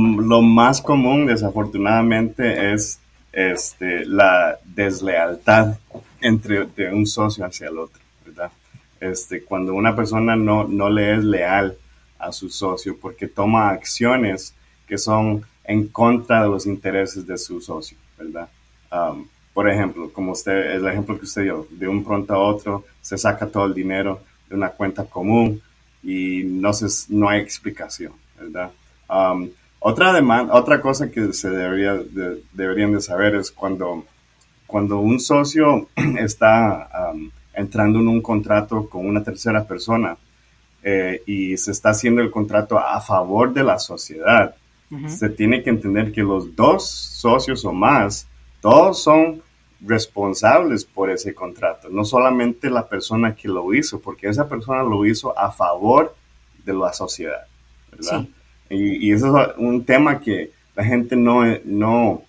más 0.42 0.82
común, 0.82 1.26
desafortunadamente, 1.26 2.74
es 2.74 3.00
este, 3.32 4.06
la 4.06 4.58
deslealtad 4.64 5.78
entre 6.22 6.66
de 6.68 6.94
un 6.94 7.06
socio 7.06 7.46
hacia 7.46 7.68
el 7.68 7.78
otro, 7.78 8.02
¿verdad? 8.26 8.52
Este, 9.00 9.44
cuando 9.44 9.74
una 9.74 9.96
persona 9.96 10.36
no, 10.36 10.64
no 10.66 10.90
le 10.90 11.16
es 11.16 11.24
leal 11.24 11.76
a 12.20 12.32
su 12.32 12.50
socio 12.50 12.98
porque 13.00 13.28
toma 13.28 13.70
acciones 13.70 14.54
que 14.88 14.98
son 14.98 15.44
en 15.64 15.88
contra 15.88 16.44
de 16.44 16.50
los 16.50 16.66
intereses 16.66 17.28
de 17.28 17.38
su 17.38 17.62
socio, 17.62 17.98
¿verdad? 18.18 18.50
Um, 18.92 19.28
por 19.54 19.70
ejemplo, 19.70 20.12
como 20.14 20.32
usted, 20.32 20.76
el 20.76 20.88
ejemplo 20.88 21.18
que 21.18 21.26
usted 21.26 21.44
dio, 21.44 21.68
de 21.72 21.88
un 21.88 22.04
pronto 22.04 22.34
a 22.34 22.38
otro 22.38 22.86
se 23.02 23.18
saca 23.18 23.48
todo 23.48 23.66
el 23.66 23.74
dinero 23.74 24.22
de 24.50 24.56
una 24.56 24.70
cuenta 24.70 25.06
común 25.06 25.62
y 26.04 26.44
no, 26.46 26.74
se, 26.74 26.86
no 27.14 27.28
hay 27.28 27.42
explicación, 27.42 28.14
¿verdad? 28.40 28.72
Um, 29.10 29.50
otra, 29.80 30.12
demanda, 30.12 30.54
otra 30.54 30.82
cosa 30.82 31.10
que 31.12 31.34
se 31.34 31.50
debería 31.50 32.00
deberían 32.54 32.94
de 32.94 33.02
saber 33.02 33.36
es 33.36 33.52
cuando, 33.52 34.06
cuando 34.66 35.00
un 35.00 35.20
socio 35.20 35.88
está 36.20 37.12
um, 37.14 37.30
entrando 37.54 38.00
en 38.00 38.08
un 38.08 38.22
contrato 38.22 38.90
con 38.90 39.06
una 39.06 39.24
tercera 39.24 39.66
persona 39.66 40.18
eh, 40.84 41.22
y 41.26 41.58
se 41.58 41.72
está 41.72 41.90
haciendo 41.90 42.22
el 42.22 42.32
contrato 42.32 42.78
a 42.80 43.02
favor 43.02 43.54
de 43.54 43.64
la 43.64 43.80
sociedad, 43.80 44.56
se 45.08 45.28
tiene 45.28 45.62
que 45.64 45.70
entender 45.70 46.14
que 46.14 46.22
los 46.22 46.56
dos 46.56 46.90
socios 46.90 47.66
o 47.66 47.74
más, 47.74 48.26
todos 48.62 49.04
son 49.04 49.42
responsables 49.82 50.86
por 50.86 51.10
ese 51.10 51.36
contrato, 51.36 51.90
no 51.90 52.06
solamente 52.06 52.70
la 52.70 52.88
persona 52.88 53.36
que 53.36 53.50
lo 53.50 53.74
hizo, 53.74 54.00
porque 54.00 54.30
esa 54.30 54.48
persona 54.48 54.84
lo 54.84 55.06
hizo 55.06 55.38
a 55.38 55.52
favor 55.52 56.16
de 56.64 56.74
la 56.74 56.94
sociedad, 56.94 57.48
¿verdad? 57.92 58.28
Y, 58.70 59.12
eso 59.12 59.42
es 59.42 59.58
un 59.58 59.86
tema 59.86 60.20
que 60.20 60.52
la 60.76 60.84
gente 60.84 61.16
no, 61.16 61.44
no, 61.66 62.24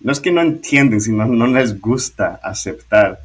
no 0.00 0.12
es 0.12 0.20
que 0.20 0.32
no 0.32 0.40
entienden, 0.40 1.00
sino 1.00 1.26
no 1.26 1.46
les 1.46 1.80
gusta 1.80 2.40
aceptar 2.42 3.20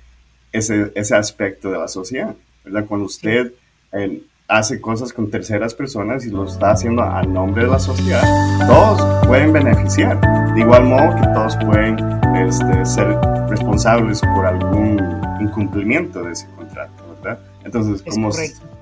ese, 0.51 0.91
ese 0.95 1.15
aspecto 1.15 1.71
de 1.71 1.77
la 1.77 1.87
sociedad, 1.87 2.35
¿verdad? 2.63 2.85
Cuando 2.85 3.05
usted 3.05 3.53
eh, 3.93 4.21
hace 4.47 4.81
cosas 4.81 5.13
con 5.13 5.31
terceras 5.31 5.73
personas 5.73 6.25
y 6.25 6.29
lo 6.29 6.45
está 6.45 6.71
haciendo 6.71 7.03
a 7.03 7.23
nombre 7.23 7.63
de 7.63 7.69
la 7.69 7.79
sociedad, 7.79 8.21
todos 8.67 9.25
pueden 9.25 9.53
beneficiar, 9.53 10.19
de 10.53 10.59
igual 10.59 10.83
modo 10.85 11.15
que 11.15 11.27
todos 11.33 11.55
pueden 11.65 11.97
este, 12.35 12.85
ser 12.85 13.17
responsables 13.47 14.19
por 14.21 14.45
algún 14.45 14.99
incumplimiento 15.39 16.21
de 16.21 16.33
ese 16.33 16.47
contrato, 16.55 17.15
¿verdad? 17.15 17.39
Entonces, 17.63 18.03
como 18.03 18.29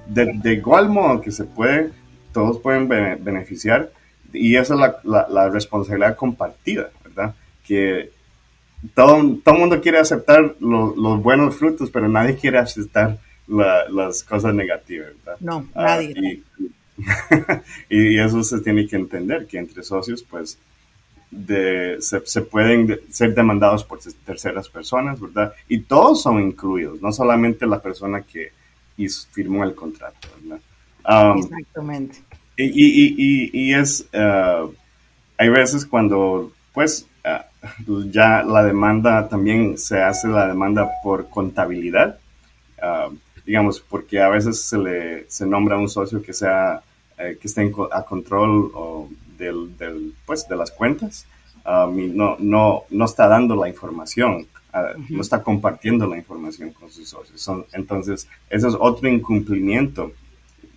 de, 0.07 0.31
de, 0.41 0.53
igual 0.53 0.89
modo 0.89 1.21
que 1.21 1.31
se 1.31 1.43
puede, 1.43 1.91
todos 2.31 2.59
pueden 2.59 2.87
beneficiar 2.87 3.91
y 4.33 4.55
esa 4.55 4.75
es 4.75 4.79
la, 5.03 5.27
la, 5.27 5.49
responsabilidad 5.49 6.15
compartida, 6.15 6.89
¿verdad? 7.03 7.33
Que 7.65 8.11
todo, 8.93 9.37
todo 9.43 9.55
el 9.55 9.61
mundo 9.61 9.81
quiere 9.81 9.99
aceptar 9.99 10.55
los 10.59 11.21
buenos 11.21 11.55
frutos, 11.55 11.89
pero 11.89 12.07
nadie 12.07 12.35
quiere 12.35 12.59
aceptar 12.59 13.17
las 13.47 14.23
cosas 14.23 14.53
negativas, 14.53 15.09
¿verdad? 15.17 15.39
No, 15.39 15.67
ah, 15.73 15.85
nadie. 15.85 16.43
y, 17.89 18.19
eso 18.19 18.43
se 18.43 18.59
tiene 18.59 18.87
que 18.87 18.95
entender, 18.95 19.47
que 19.47 19.57
entre 19.57 19.83
socios, 19.83 20.23
pues, 20.23 20.59
de, 21.31 21.97
se, 21.99 22.41
pueden 22.41 22.99
ser 23.09 23.33
demandados 23.33 23.83
por 23.83 23.99
terceras 24.25 24.69
personas, 24.69 25.19
¿verdad? 25.19 25.53
Y 25.67 25.81
todos 25.81 26.21
son 26.21 26.39
incluidos, 26.39 27.01
no 27.01 27.11
solamente 27.11 27.65
la 27.65 27.81
persona 27.81 28.21
que 28.21 28.51
firmó 29.31 29.63
el 29.63 29.73
contrato, 29.73 30.27
¿verdad? 30.41 30.61
Um, 31.09 31.39
Exactamente. 31.39 32.19
Y, 32.55 32.65
y, 32.65 33.49
y, 33.53 33.73
es, 33.73 34.07
uh, 34.13 34.71
hay 35.37 35.49
veces 35.49 35.85
cuando, 35.85 36.51
pues, 36.73 37.07
uh, 37.25 38.03
ya 38.11 38.43
la 38.43 38.63
demanda 38.63 39.27
también 39.27 39.77
se 39.77 40.01
hace 40.01 40.27
la 40.27 40.47
demanda 40.47 40.89
por 41.03 41.29
contabilidad. 41.29 42.19
Uh, 42.81 43.15
digamos, 43.49 43.79
porque 43.79 44.21
a 44.21 44.29
veces 44.29 44.61
se 44.61 44.77
le 44.77 45.25
se 45.27 45.43
nombra 45.43 45.75
a 45.75 45.79
un 45.79 45.89
socio 45.89 46.21
que 46.21 46.33
sea 46.33 46.83
eh, 47.17 47.35
que 47.41 47.47
esté 47.47 47.71
a 47.91 48.03
control 48.03 48.71
del, 49.39 49.75
del, 49.75 50.13
pues, 50.23 50.47
de 50.47 50.55
las 50.55 50.69
cuentas 50.69 51.25
um, 51.65 51.99
y 51.99 52.09
no, 52.09 52.37
no, 52.37 52.83
no 52.91 53.05
está 53.05 53.27
dando 53.27 53.55
la 53.55 53.67
información, 53.67 54.45
uh, 54.71 55.01
no 55.09 55.21
está 55.21 55.41
compartiendo 55.41 56.05
la 56.05 56.15
información 56.17 56.71
con 56.73 56.91
sus 56.91 57.09
socios. 57.09 57.41
Son, 57.41 57.65
entonces, 57.73 58.27
eso 58.51 58.67
es 58.67 58.75
otro 58.79 59.09
incumplimiento 59.09 60.11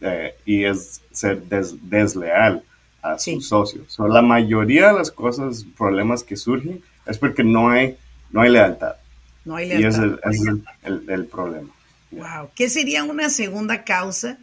eh, 0.02 0.34
y 0.44 0.64
es 0.64 1.00
ser 1.10 1.42
desleal 1.42 2.62
a 3.02 3.18
sus 3.18 3.48
socios. 3.48 3.96
la 3.98 4.22
mayoría 4.22 4.88
de 4.88 4.94
las 4.94 5.10
cosas, 5.10 5.64
problemas 5.76 6.22
que 6.22 6.36
surgen, 6.36 6.82
es 7.06 7.18
porque 7.18 7.42
no 7.42 7.70
hay, 7.70 7.96
no 8.30 8.42
hay 8.42 8.50
lealtad. 8.50 8.96
No 9.44 9.56
hay 9.56 9.68
lealtad. 9.68 9.84
Y 9.84 10.30
ese 10.30 10.46
es 10.50 10.62
el, 10.84 11.10
el 11.10 11.26
problema. 11.26 11.70
Wow. 12.12 12.50
¿Qué 12.54 12.68
sería 12.68 13.02
una 13.04 13.30
segunda 13.30 13.84
causa 13.84 14.38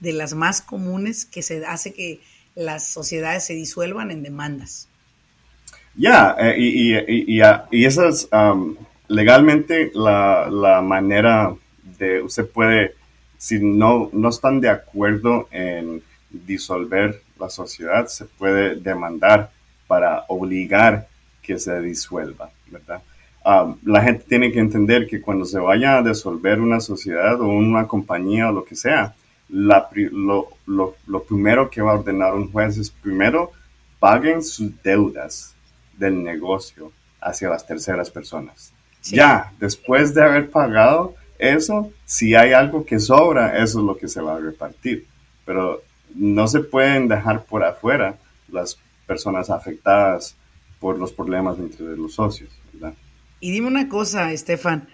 de 0.00 0.12
las 0.12 0.34
más 0.34 0.60
comunes 0.60 1.24
que 1.24 1.42
se 1.42 1.64
hace 1.64 1.94
que 1.94 2.20
las 2.54 2.88
sociedades 2.88 3.44
se 3.44 3.54
disuelvan 3.54 4.10
en 4.10 4.22
demandas? 4.22 4.88
Ya, 5.94 6.34
eh, 6.38 6.54
y, 6.58 6.96
y, 6.96 7.42
y, 7.70 7.84
esa 7.84 8.08
es 8.08 8.28
um, 8.32 8.76
legalmente 9.08 9.90
la, 9.94 10.80
manera 10.82 11.54
de, 11.98 12.22
usted 12.22 12.48
puede, 12.48 12.94
si 13.42 13.58
no, 13.58 14.08
no 14.12 14.28
están 14.28 14.60
de 14.60 14.68
acuerdo 14.68 15.48
en 15.50 16.00
disolver 16.30 17.22
la 17.40 17.50
sociedad, 17.50 18.06
se 18.06 18.24
puede 18.24 18.76
demandar 18.76 19.50
para 19.88 20.24
obligar 20.28 21.08
que 21.42 21.58
se 21.58 21.80
disuelva, 21.80 22.50
¿verdad? 22.68 23.02
Ah, 23.44 23.74
la 23.84 24.00
gente 24.00 24.26
tiene 24.28 24.52
que 24.52 24.60
entender 24.60 25.08
que 25.08 25.20
cuando 25.20 25.44
se 25.44 25.58
vaya 25.58 25.98
a 25.98 26.02
disolver 26.02 26.60
una 26.60 26.78
sociedad 26.78 27.40
o 27.40 27.48
una 27.48 27.88
compañía 27.88 28.48
o 28.48 28.52
lo 28.52 28.64
que 28.64 28.76
sea, 28.76 29.12
la, 29.48 29.88
lo, 29.92 30.46
lo, 30.66 30.94
lo, 31.08 31.24
primero 31.24 31.68
que 31.68 31.82
va 31.82 31.90
a 31.90 31.98
ordenar 31.98 32.34
un 32.34 32.52
juez 32.52 32.78
es 32.78 32.90
primero 32.90 33.50
paguen 33.98 34.44
sus 34.44 34.80
deudas 34.84 35.52
del 35.98 36.22
negocio 36.22 36.92
hacia 37.20 37.48
las 37.48 37.66
terceras 37.66 38.08
personas. 38.08 38.72
Ya, 39.02 39.52
después 39.58 40.14
de 40.14 40.22
haber 40.22 40.48
pagado 40.48 41.16
eso, 41.42 41.90
si 42.04 42.34
hay 42.34 42.52
algo 42.52 42.86
que 42.86 43.00
sobra, 43.00 43.62
eso 43.62 43.80
es 43.80 43.84
lo 43.84 43.96
que 43.96 44.08
se 44.08 44.20
va 44.20 44.36
a 44.36 44.40
repartir. 44.40 45.06
Pero 45.44 45.82
no 46.14 46.46
se 46.46 46.60
pueden 46.60 47.08
dejar 47.08 47.44
por 47.44 47.64
afuera 47.64 48.16
las 48.48 48.78
personas 49.06 49.50
afectadas 49.50 50.36
por 50.78 50.98
los 50.98 51.12
problemas 51.12 51.58
entre 51.58 51.96
los 51.96 52.14
socios, 52.14 52.50
¿verdad? 52.72 52.94
Y 53.40 53.50
dime 53.50 53.66
una 53.66 53.88
cosa, 53.88 54.32
Estefan. 54.32 54.88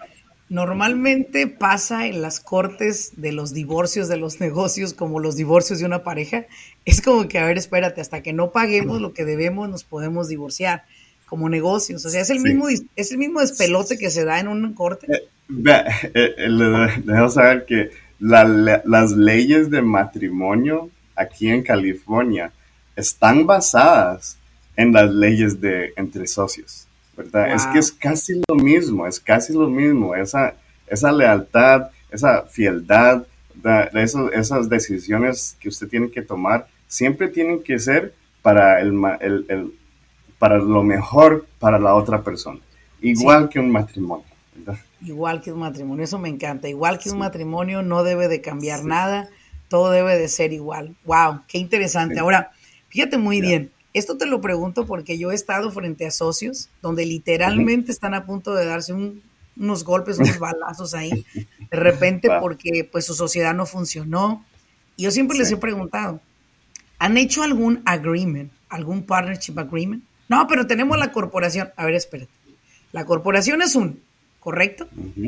Normalmente 0.49 1.45
pasa 1.45 2.07
en 2.07 2.23
las 2.23 2.39
cortes 2.39 3.13
de 3.17 3.31
los 3.31 3.53
divorcios 3.53 4.07
de 4.07 4.17
los 4.17 4.39
negocios 4.39 4.95
como 4.95 5.19
los 5.19 5.35
divorcios 5.35 5.79
de 5.79 5.85
una 5.85 6.03
pareja. 6.03 6.47
Es 6.85 7.01
como 7.01 7.27
que, 7.27 7.37
a 7.37 7.45
ver, 7.45 7.59
espérate, 7.59 8.01
hasta 8.01 8.23
que 8.23 8.33
no 8.33 8.51
paguemos 8.51 8.99
lo 8.99 9.13
que 9.13 9.25
debemos 9.25 9.69
nos 9.69 9.83
podemos 9.83 10.27
divorciar 10.27 10.85
como 11.27 11.47
negocios. 11.47 12.03
O 12.05 12.09
sea, 12.09 12.21
es 12.21 12.31
el, 12.31 12.39
mismo, 12.39 12.67
es 12.69 13.11
el 13.11 13.19
mismo 13.19 13.41
despelote 13.41 13.99
que 13.99 14.09
se 14.09 14.25
da 14.25 14.39
en 14.39 14.47
un 14.47 14.73
corte. 14.73 15.29
Eh, 15.49 15.83
eh, 16.13 16.35
eh 16.37 17.29
saber 17.29 17.65
que 17.65 17.89
las 18.19 19.11
leyes 19.11 19.69
de 19.69 19.81
matrimonio 19.81 20.89
aquí 21.15 21.49
en 21.49 21.63
California 21.63 22.51
están 22.95 23.45
basadas 23.45 24.37
en 24.75 24.93
las 24.93 25.11
leyes 25.11 25.59
de 25.59 25.93
entre 25.95 26.27
socios. 26.27 26.87
Es 27.17 27.65
que 27.67 27.79
es 27.79 27.91
casi 27.91 28.41
lo 28.47 28.55
mismo, 28.55 29.05
es 29.05 29.19
casi 29.19 29.51
lo 29.51 29.67
mismo, 29.67 30.15
esa, 30.15 30.53
esa 30.87 31.11
lealtad, 31.11 31.89
esa 32.09 32.43
fieldad, 32.43 33.25
esas 33.93 34.69
decisiones 34.69 35.57
que 35.59 35.67
usted 35.67 35.89
tiene 35.89 36.09
que 36.09 36.21
tomar, 36.21 36.67
siempre 36.87 37.27
tienen 37.27 37.61
que 37.61 37.77
ser 37.77 38.13
para, 38.41 38.79
el, 38.79 39.73
para 40.37 40.59
lo 40.59 40.81
mejor 40.81 41.45
para 41.59 41.77
la 41.77 41.93
otra 41.93 42.23
persona, 42.23 42.59
igual 43.01 43.49
que 43.49 43.59
un 43.59 43.69
matrimonio. 43.69 44.28
Igual 45.01 45.41
que 45.41 45.51
un 45.51 45.59
matrimonio, 45.59 46.03
eso 46.03 46.19
me 46.19 46.29
encanta. 46.29 46.67
Igual 46.67 46.99
que 46.99 47.09
un 47.09 47.19
matrimonio 47.19 47.81
no 47.81 48.03
debe 48.03 48.27
de 48.27 48.41
cambiar 48.41 48.83
nada, 48.83 49.29
todo 49.67 49.91
debe 49.91 50.17
de 50.17 50.27
ser 50.27 50.53
igual. 50.53 50.95
Wow, 51.05 51.41
qué 51.47 51.57
interesante. 51.57 52.19
Ahora, 52.19 52.51
fíjate 52.89 53.17
muy 53.17 53.41
bien, 53.41 53.71
esto 53.93 54.17
te 54.17 54.25
lo 54.25 54.41
pregunto 54.41 54.85
porque 54.85 55.17
yo 55.17 55.31
he 55.31 55.35
estado 55.35 55.71
frente 55.71 56.05
a 56.05 56.11
socios 56.11 56.69
donde 56.81 57.05
literalmente 57.05 57.91
están 57.91 58.13
a 58.13 58.25
punto 58.25 58.53
de 58.53 58.65
darse 58.65 58.93
unos 58.93 59.83
golpes, 59.83 60.19
unos 60.19 60.39
balazos 60.39 60.93
ahí, 60.93 61.25
de 61.33 61.47
repente 61.77 62.29
porque 62.39 62.87
pues 62.89 63.05
su 63.05 63.13
sociedad 63.13 63.53
no 63.53 63.65
funcionó. 63.65 64.45
Y 64.95 65.03
yo 65.03 65.11
siempre 65.11 65.37
les 65.37 65.51
he 65.51 65.57
preguntado, 65.57 66.19
¿han 66.97 67.17
hecho 67.17 67.41
algún 67.41 67.81
agreement, 67.85 68.51
algún 68.67 69.03
partnership 69.03 69.57
agreement? 69.57 70.03
No, 70.27 70.45
pero 70.47 70.67
tenemos 70.67 70.97
la 70.99 71.11
corporación. 71.11 71.71
A 71.75 71.85
ver, 71.85 71.95
espérate. 71.95 72.31
La 72.91 73.05
corporación 73.05 73.61
es 73.61 73.75
un, 73.75 74.01
¿correcto? 74.39 74.87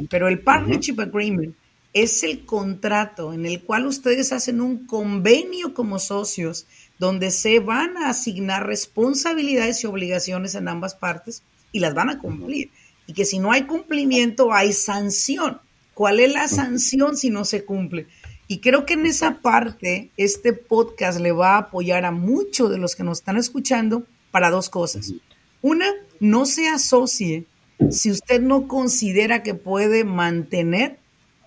Pero 0.09 0.27
el 0.27 0.39
partnership 0.39 0.99
agreement 0.99 1.55
es 1.93 2.23
el 2.23 2.45
contrato 2.45 3.33
en 3.33 3.45
el 3.45 3.61
cual 3.61 3.85
ustedes 3.85 4.31
hacen 4.31 4.61
un 4.61 4.85
convenio 4.85 5.73
como 5.73 5.99
socios 5.99 6.65
donde 6.99 7.31
se 7.31 7.59
van 7.59 7.97
a 7.97 8.09
asignar 8.09 8.65
responsabilidades 8.65 9.83
y 9.83 9.87
obligaciones 9.87 10.55
en 10.55 10.67
ambas 10.67 10.95
partes 10.95 11.43
y 11.71 11.79
las 11.79 11.93
van 11.93 12.09
a 12.09 12.19
cumplir. 12.19 12.69
Y 13.07 13.13
que 13.13 13.25
si 13.25 13.39
no 13.39 13.51
hay 13.51 13.63
cumplimiento 13.63 14.53
hay 14.53 14.71
sanción. 14.71 15.59
¿Cuál 15.93 16.19
es 16.19 16.31
la 16.31 16.47
sanción 16.47 17.17
si 17.17 17.29
no 17.29 17.43
se 17.43 17.65
cumple? 17.65 18.07
Y 18.47 18.59
creo 18.59 18.85
que 18.85 18.93
en 18.93 19.05
esa 19.05 19.41
parte 19.41 20.11
este 20.17 20.53
podcast 20.53 21.19
le 21.19 21.31
va 21.31 21.55
a 21.55 21.59
apoyar 21.59 22.05
a 22.05 22.11
muchos 22.11 22.69
de 22.69 22.77
los 22.77 22.95
que 22.95 23.03
nos 23.03 23.19
están 23.19 23.37
escuchando 23.37 24.03
para 24.29 24.49
dos 24.49 24.69
cosas. 24.69 25.13
Una, 25.61 25.87
no 26.19 26.45
se 26.45 26.67
asocie 26.67 27.45
si 27.89 28.11
usted 28.11 28.41
no 28.41 28.67
considera 28.67 29.43
que 29.43 29.53
puede 29.53 30.03
mantener, 30.03 30.99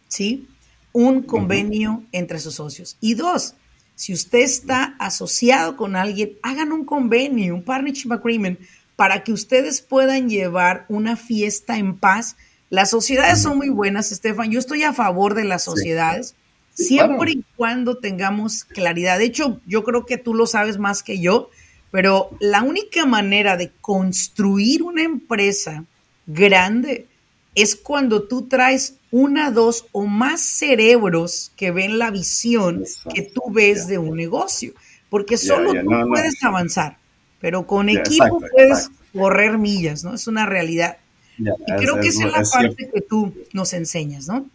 ¿sí? 0.09 0.49
Un 0.93 1.23
convenio 1.23 2.05
entre 2.13 2.39
sus 2.39 2.55
socios. 2.55 2.97
Y 3.01 3.15
dos, 3.15 3.55
si 3.95 4.13
usted 4.13 4.41
está 4.41 4.97
asociado 4.99 5.77
con 5.77 5.97
alguien, 5.97 6.33
hagan 6.43 6.73
un 6.73 6.85
convenio, 6.85 7.55
un 7.55 7.63
partnership 7.63 8.13
agreement, 8.13 8.59
para 8.97 9.25
que 9.25 9.33
ustedes 9.33 9.81
puedan 9.81 10.29
llevar 10.29 10.87
una 10.89 11.17
fiesta 11.17 11.79
en 11.79 11.97
paz. 11.97 12.37
Las 12.71 12.91
sociedades 12.91 13.43
son 13.43 13.57
muy 13.57 13.69
buenas, 13.69 14.13
Estefan. 14.13 14.51
Yo 14.51 14.59
estoy 14.59 14.83
a 14.83 14.93
favor 14.93 15.35
de 15.35 15.45
las 15.45 15.65
sociedades, 15.65 16.35
siempre 16.75 17.33
y 17.33 17.45
cuando 17.57 17.99
tengamos 17.99 18.65
claridad. 18.65 19.19
De 19.19 19.25
hecho, 19.25 19.61
yo 19.67 19.85
creo 19.85 20.07
que 20.07 20.19
tú 20.19 20.35
lo 20.35 20.47
sabes 20.47 20.79
más 20.79 21.03
que 21.03 21.21
yo, 21.21 21.51
pero 21.91 22.31
la 22.41 22.63
única 22.63 23.07
manera 23.07 23.57
de 23.57 23.71
construir 23.81 24.83
una 24.83 25.03
empresa 25.03 25.85
grande 26.27 27.07
es 27.55 27.77
cuando 27.77 28.25
tú 28.25 28.49
traes 28.49 28.97
una, 29.11 29.51
dos 29.51 29.87
o 29.93 30.07
más 30.07 30.41
cerebros 30.41 31.53
que 31.57 31.71
ven 31.71 31.99
la 31.99 32.11
visión 32.11 32.85
que 33.15 33.23
tú 33.23 33.43
ves 33.53 33.87
de 33.87 33.99
un 33.99 34.17
negocio. 34.17 34.73
Porque 35.09 35.37
solo 35.37 35.73
tú 35.73 36.09
puedes 36.09 36.43
avanzar, 36.43 36.99
pero 37.41 37.67
con 37.67 37.89
equipo 37.89 38.41
puedes 38.51 38.91
correr 39.13 39.59
millas, 39.59 40.03
¿no? 40.03 40.15
Es 40.15 40.27
una 40.27 40.47
realidad. 40.47 40.97
y 41.39 41.45
creo 41.79 42.01
que 42.01 42.09
esa 42.09 42.27
es 42.27 42.33
la 42.33 42.43
parte 42.43 42.91
que 42.93 43.01
tú 43.01 43.33
nos 43.53 43.73
enseñas, 43.73 44.27
¿no? 44.27 44.47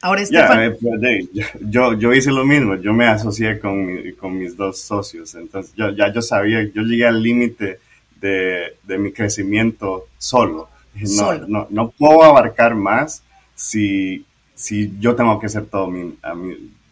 Ahora, 0.00 0.22
Estefan. 0.22 0.62
Eh, 0.62 0.70
pues, 0.80 1.50
yo, 1.68 1.94
yo 1.94 2.14
hice 2.14 2.30
lo 2.30 2.44
mismo, 2.44 2.76
yo 2.76 2.92
me 2.92 3.06
asocié 3.06 3.58
con, 3.58 3.98
con 4.12 4.38
mis 4.38 4.56
dos 4.56 4.80
socios, 4.80 5.34
entonces 5.34 5.74
yo, 5.74 5.90
ya 5.90 6.12
yo 6.12 6.22
sabía, 6.22 6.62
yo 6.72 6.82
llegué 6.82 7.04
al 7.04 7.20
límite 7.20 7.80
de, 8.20 8.76
de 8.84 8.98
mi 8.98 9.10
crecimiento 9.10 10.06
solo 10.16 10.68
no, 11.16 11.46
no, 11.46 11.66
no, 11.70 11.90
puedo 11.90 12.22
abarcar 12.24 12.74
más 12.74 13.22
si, 13.54 14.24
si 14.54 14.94
yo 14.98 15.14
tengo 15.14 15.38
que 15.38 15.46
hacer 15.46 15.66
todo 15.66 15.88
mi, 15.88 16.16
a 16.22 16.34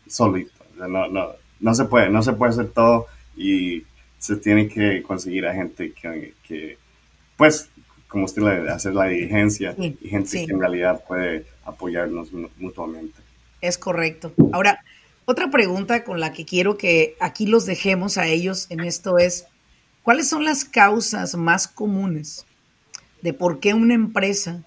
solito. 0.09 0.53
No, 0.77 1.09
no, 1.09 1.29
no 1.61 1.75
se 1.75 1.85
puede, 1.85 2.11
no 2.11 2.23
se 2.23 2.33
puede 2.35 2.53
hacer 2.53 2.69
todo 2.69 3.07
y 3.37 3.85
se 4.19 4.37
tiene 4.37 4.69
que 4.69 5.03
conseguir 5.03 5.47
a 5.47 5.55
gente 5.55 5.93
que, 5.93 6.35
que 6.43 6.79
pues, 7.37 7.69
como 8.09 8.25
usted 8.25 8.43
le 8.43 8.71
hacer 8.71 8.95
la 8.95 9.07
diligencia 9.07 9.75
y 9.79 10.09
gente 10.09 10.47
que 10.47 10.53
en 10.53 10.61
realidad 10.61 11.03
puede 11.07 11.47
apoyarnos 11.65 12.29
mutuamente. 12.59 13.21
Es 13.61 13.79
correcto. 13.79 14.33
Ahora, 14.53 14.83
otra 15.25 15.51
pregunta 15.51 16.05
con 16.05 16.21
la 16.21 16.33
que 16.33 16.45
quiero 16.45 16.77
que 16.77 17.17
aquí 17.21 17.47
los 17.47 17.67
dejemos 17.67 18.17
a 18.17 18.27
ellos 18.27 18.67
en 18.71 18.81
esto 18.81 19.19
es, 19.19 19.47
¿cuáles 20.03 20.29
son 20.29 20.45
las 20.45 20.65
causas 20.65 21.35
más 21.35 21.67
comunes 21.67 22.47
de 23.23 23.33
por 23.33 23.61
qué 23.61 23.75
una 23.75 23.95
empresa, 23.95 24.65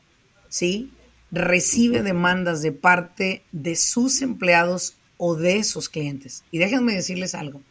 ¿sí? 0.50 0.92
Recibe 1.32 2.02
demandas 2.02 2.62
de 2.62 2.72
parte 2.72 3.44
de 3.52 3.76
sus 3.76 4.22
empleados 4.22 4.96
o 5.18 5.36
de 5.36 5.64
sus 5.64 5.90
clientes. 5.90 6.44
Y 6.52 6.58
déjenme 6.58 6.94
decirles 6.94 7.36
algo. 7.36 7.62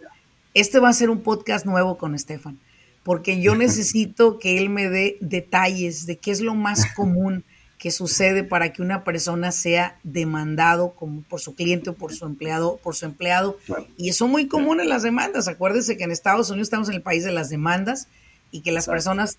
Este 0.54 0.78
va 0.78 0.88
a 0.88 0.92
ser 0.94 1.10
un 1.10 1.22
podcast 1.22 1.66
nuevo 1.66 1.98
con 1.98 2.14
Estefan, 2.14 2.58
porque 3.02 3.40
yo 3.40 3.54
necesito 3.56 4.38
que 4.38 4.58
él 4.58 4.70
me 4.70 4.88
dé 4.88 5.16
detalles 5.20 6.06
de 6.06 6.18
qué 6.18 6.30
es 6.30 6.40
lo 6.40 6.54
más 6.54 6.86
común 6.96 7.44
que 7.78 7.90
sucede 7.92 8.42
para 8.42 8.72
que 8.72 8.82
una 8.82 9.04
persona 9.04 9.52
sea 9.52 9.98
demandado 10.02 10.94
como 10.94 11.22
por 11.22 11.40
su 11.40 11.54
cliente 11.54 11.90
o 11.90 11.94
por 11.94 12.12
su 12.12 12.26
empleado, 12.26 12.78
por 12.82 12.96
su 12.96 13.06
empleado. 13.06 13.56
Y 13.96 14.12
son 14.12 14.30
muy 14.30 14.48
comunes 14.48 14.86
las 14.86 15.04
demandas. 15.04 15.46
Acuérdense 15.46 15.96
que 15.96 16.04
en 16.04 16.10
Estados 16.10 16.50
Unidos 16.50 16.66
estamos 16.66 16.88
en 16.88 16.96
el 16.96 17.02
país 17.02 17.24
de 17.24 17.30
las 17.30 17.50
demandas 17.50 18.08
y 18.50 18.62
que 18.62 18.72
las 18.72 18.86
personas 18.86 19.38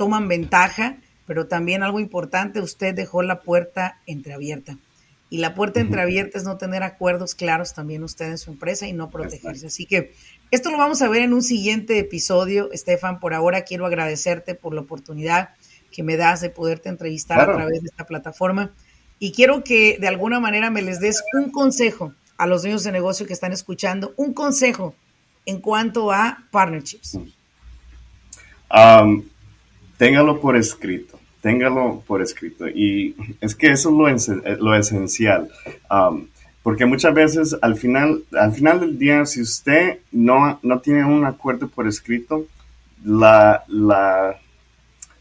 toman 0.00 0.28
ventaja, 0.28 0.96
pero 1.26 1.46
también 1.46 1.82
algo 1.82 2.00
importante, 2.00 2.62
usted 2.62 2.94
dejó 2.94 3.22
la 3.22 3.42
puerta 3.42 4.00
entreabierta. 4.06 4.78
Y 5.28 5.36
la 5.36 5.54
puerta 5.54 5.80
entreabierta 5.80 6.38
es 6.38 6.44
no 6.44 6.56
tener 6.56 6.82
acuerdos 6.82 7.34
claros 7.34 7.74
también 7.74 8.02
usted 8.02 8.30
en 8.30 8.38
su 8.38 8.50
empresa 8.50 8.86
y 8.86 8.94
no 8.94 9.10
protegerse. 9.10 9.66
Así 9.66 9.84
que 9.84 10.14
esto 10.50 10.70
lo 10.70 10.78
vamos 10.78 11.02
a 11.02 11.08
ver 11.10 11.20
en 11.20 11.34
un 11.34 11.42
siguiente 11.42 11.98
episodio. 11.98 12.72
Estefan, 12.72 13.20
por 13.20 13.34
ahora 13.34 13.60
quiero 13.64 13.84
agradecerte 13.84 14.54
por 14.54 14.72
la 14.72 14.80
oportunidad 14.80 15.50
que 15.92 16.02
me 16.02 16.16
das 16.16 16.40
de 16.40 16.48
poderte 16.48 16.88
entrevistar 16.88 17.38
a 17.38 17.52
través 17.54 17.82
de 17.82 17.88
esta 17.88 18.06
plataforma. 18.06 18.70
Y 19.18 19.32
quiero 19.32 19.62
que 19.64 19.98
de 20.00 20.08
alguna 20.08 20.40
manera 20.40 20.70
me 20.70 20.80
les 20.80 20.98
des 20.98 21.22
un 21.34 21.52
consejo 21.52 22.14
a 22.38 22.46
los 22.46 22.62
dueños 22.62 22.84
de 22.84 22.92
negocio 22.92 23.26
que 23.26 23.34
están 23.34 23.52
escuchando, 23.52 24.14
un 24.16 24.32
consejo 24.32 24.94
en 25.44 25.60
cuanto 25.60 26.10
a 26.10 26.38
partnerships. 26.50 27.18
Um, 28.72 29.24
téngalo 30.00 30.40
por 30.40 30.56
escrito, 30.56 31.20
téngalo 31.42 32.02
por 32.06 32.22
escrito. 32.22 32.66
Y 32.66 33.14
es 33.38 33.54
que 33.54 33.66
eso 33.66 33.90
es 34.08 34.28
lo, 34.58 34.74
eh, 34.74 34.78
esencial. 34.78 35.50
Um, 35.90 36.26
porque 36.62 36.86
muchas 36.86 37.12
veces 37.12 37.54
al 37.60 37.76
final, 37.76 38.24
al 38.32 38.52
final 38.52 38.80
del 38.80 38.98
día, 38.98 39.26
si 39.26 39.42
usted 39.42 39.98
no, 40.10 40.58
no 40.62 40.80
tiene 40.80 41.04
un 41.04 41.26
acuerdo 41.26 41.68
por 41.68 41.86
escrito, 41.86 42.46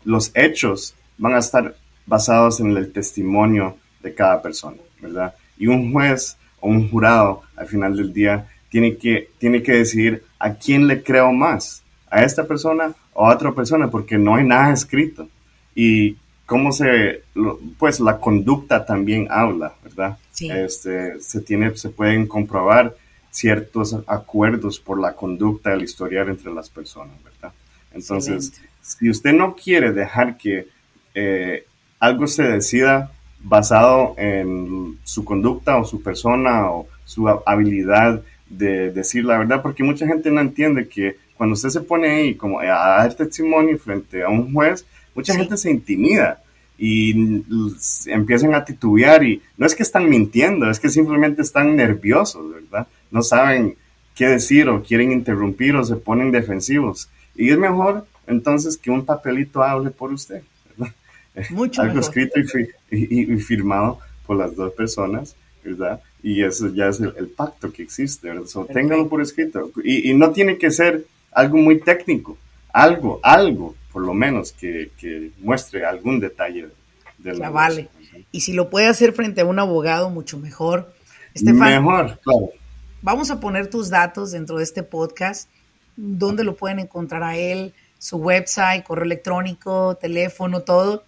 los 0.05 0.31
hechos 0.33 0.95
van 1.17 1.35
a 1.35 1.39
estar 1.39 1.75
basados 2.05 2.61
en 2.61 2.77
el 2.77 2.93
testimonio 2.93 3.75
de 4.01 4.13
cada 4.13 4.41
persona, 4.41 4.77
¿verdad? 5.01 5.35
Y 5.57 5.67
un 5.67 5.91
juez 5.91 6.37
o 6.61 6.69
un 6.69 6.89
jurado 6.89 7.41
al 7.57 7.67
final 7.67 7.97
del 7.97 8.13
día 8.13 8.47
tiene 8.69 8.95
que, 8.95 9.29
tiene 9.39 9.61
que 9.61 9.73
decidir 9.73 10.23
a 10.39 10.53
quién 10.53 10.87
le 10.87 11.03
creo 11.03 11.33
más, 11.33 11.83
a 12.09 12.23
esta 12.23 12.47
persona 12.47 12.93
a 13.25 13.33
otra 13.33 13.53
persona, 13.53 13.89
porque 13.89 14.17
no 14.17 14.35
hay 14.35 14.45
nada 14.45 14.73
escrito. 14.73 15.27
Y 15.75 16.17
cómo 16.45 16.71
se, 16.71 17.23
pues 17.77 17.99
la 17.99 18.17
conducta 18.17 18.85
también 18.85 19.27
habla, 19.29 19.73
¿verdad? 19.83 20.17
Este, 20.39 21.19
se, 21.19 21.41
tiene, 21.41 21.75
se 21.75 21.89
pueden 21.89 22.25
comprobar 22.25 22.95
ciertos 23.29 23.95
acuerdos 24.07 24.79
por 24.79 24.99
la 24.99 25.13
conducta 25.13 25.69
del 25.69 25.83
historial 25.83 26.29
entre 26.29 26.51
las 26.51 26.69
personas, 26.69 27.15
¿verdad? 27.23 27.53
Entonces, 27.93 28.53
si 28.81 29.09
usted 29.09 29.33
no 29.33 29.55
quiere 29.55 29.91
dejar 29.91 30.37
que 30.37 30.67
eh, 31.13 31.65
algo 31.99 32.25
se 32.25 32.43
decida 32.43 33.11
basado 33.41 34.15
en 34.17 34.97
su 35.03 35.23
conducta 35.23 35.77
o 35.77 35.85
su 35.85 36.01
persona 36.01 36.71
o 36.71 36.87
su 37.05 37.27
habilidad 37.45 38.21
de 38.49 38.91
decir 38.91 39.25
la 39.25 39.37
verdad, 39.37 39.61
porque 39.61 39.83
mucha 39.83 40.07
gente 40.07 40.31
no 40.31 40.41
entiende 40.41 40.87
que 40.87 41.17
cuando 41.39 41.53
usted 41.53 41.69
se 41.69 41.79
pone 41.79 42.09
ahí 42.09 42.35
como 42.35 42.59
a 42.59 42.65
dar 42.65 43.13
testimonio 43.13 43.77
frente 43.77 44.21
a 44.21 44.27
un 44.27 44.53
juez, 44.53 44.85
mucha 45.15 45.33
gente 45.33 45.55
se 45.55 45.71
intimida 45.71 46.43
y 46.77 47.45
empiezan 48.07 48.53
a 48.55 48.65
titubear 48.65 49.23
y 49.23 49.41
no 49.55 49.65
es 49.65 49.73
que 49.73 49.83
están 49.83 50.09
mintiendo, 50.09 50.69
es 50.69 50.81
que 50.81 50.89
simplemente 50.89 51.41
están 51.41 51.77
nerviosos, 51.77 52.43
¿verdad? 52.53 52.89
No 53.09 53.21
saben 53.23 53.77
qué 54.15 54.27
decir 54.27 54.67
o 54.67 54.83
quieren 54.83 55.13
interrumpir 55.13 55.77
o 55.77 55.85
se 55.85 55.95
ponen 55.95 56.29
defensivos. 56.29 57.07
Y 57.37 57.51
es 57.51 57.57
mejor 57.57 58.05
entonces 58.27 58.75
que 58.77 58.91
un 58.91 59.05
papelito 59.05 59.63
hable 59.63 59.91
por 59.91 60.11
usted, 60.11 60.43
¿verdad? 60.75 60.93
Mucho 61.51 61.83
Algo 61.83 62.01
escrito 62.01 62.37
y, 62.91 63.37
firmado 63.37 63.99
por 64.27 64.35
las 64.35 64.57
dos 64.57 64.73
personas, 64.73 65.37
¿verdad? 65.63 66.01
Y 66.21 66.43
eso 66.43 66.67
ya 66.67 66.89
es 66.89 66.99
el, 66.99 67.29
pacto 67.29 67.71
que 67.71 67.81
existe, 67.81 68.27
¿verdad? 68.27 68.43
téngalo 68.73 69.07
por 69.07 69.21
escrito. 69.21 69.71
Y, 69.85 70.11
y 70.11 70.13
no 70.13 70.31
tiene 70.31 70.57
que 70.57 70.69
ser 70.69 71.05
algo 71.31 71.57
muy 71.57 71.79
técnico, 71.79 72.37
algo, 72.73 73.19
algo, 73.23 73.75
por 73.91 74.03
lo 74.03 74.13
menos, 74.13 74.51
que, 74.53 75.31
muestre 75.39 75.85
algún 75.85 76.19
detalle 76.19 76.67
la 77.23 77.49
vale. 77.49 77.89
Y 78.31 78.41
si 78.41 78.53
lo 78.53 78.69
puede 78.69 78.87
hacer 78.87 79.13
frente 79.13 79.41
a 79.41 79.45
un 79.45 79.59
abogado, 79.59 80.09
mucho 80.09 80.37
mejor. 80.37 80.93
mejor, 81.41 82.19
claro. 82.21 82.49
Vamos 83.01 83.31
a 83.31 83.39
poner 83.39 83.69
tus 83.69 83.89
datos 83.89 84.31
dentro 84.31 84.57
de 84.57 84.63
este 84.63 84.83
podcast, 84.83 85.49
dónde 85.95 86.43
lo 86.43 86.55
pueden 86.55 86.79
encontrar 86.79 87.23
a 87.23 87.37
él, 87.37 87.73
su 87.97 88.17
website, 88.17 88.83
correo 88.83 89.05
electrónico, 89.05 89.95
teléfono, 89.95 90.61
todo, 90.61 91.03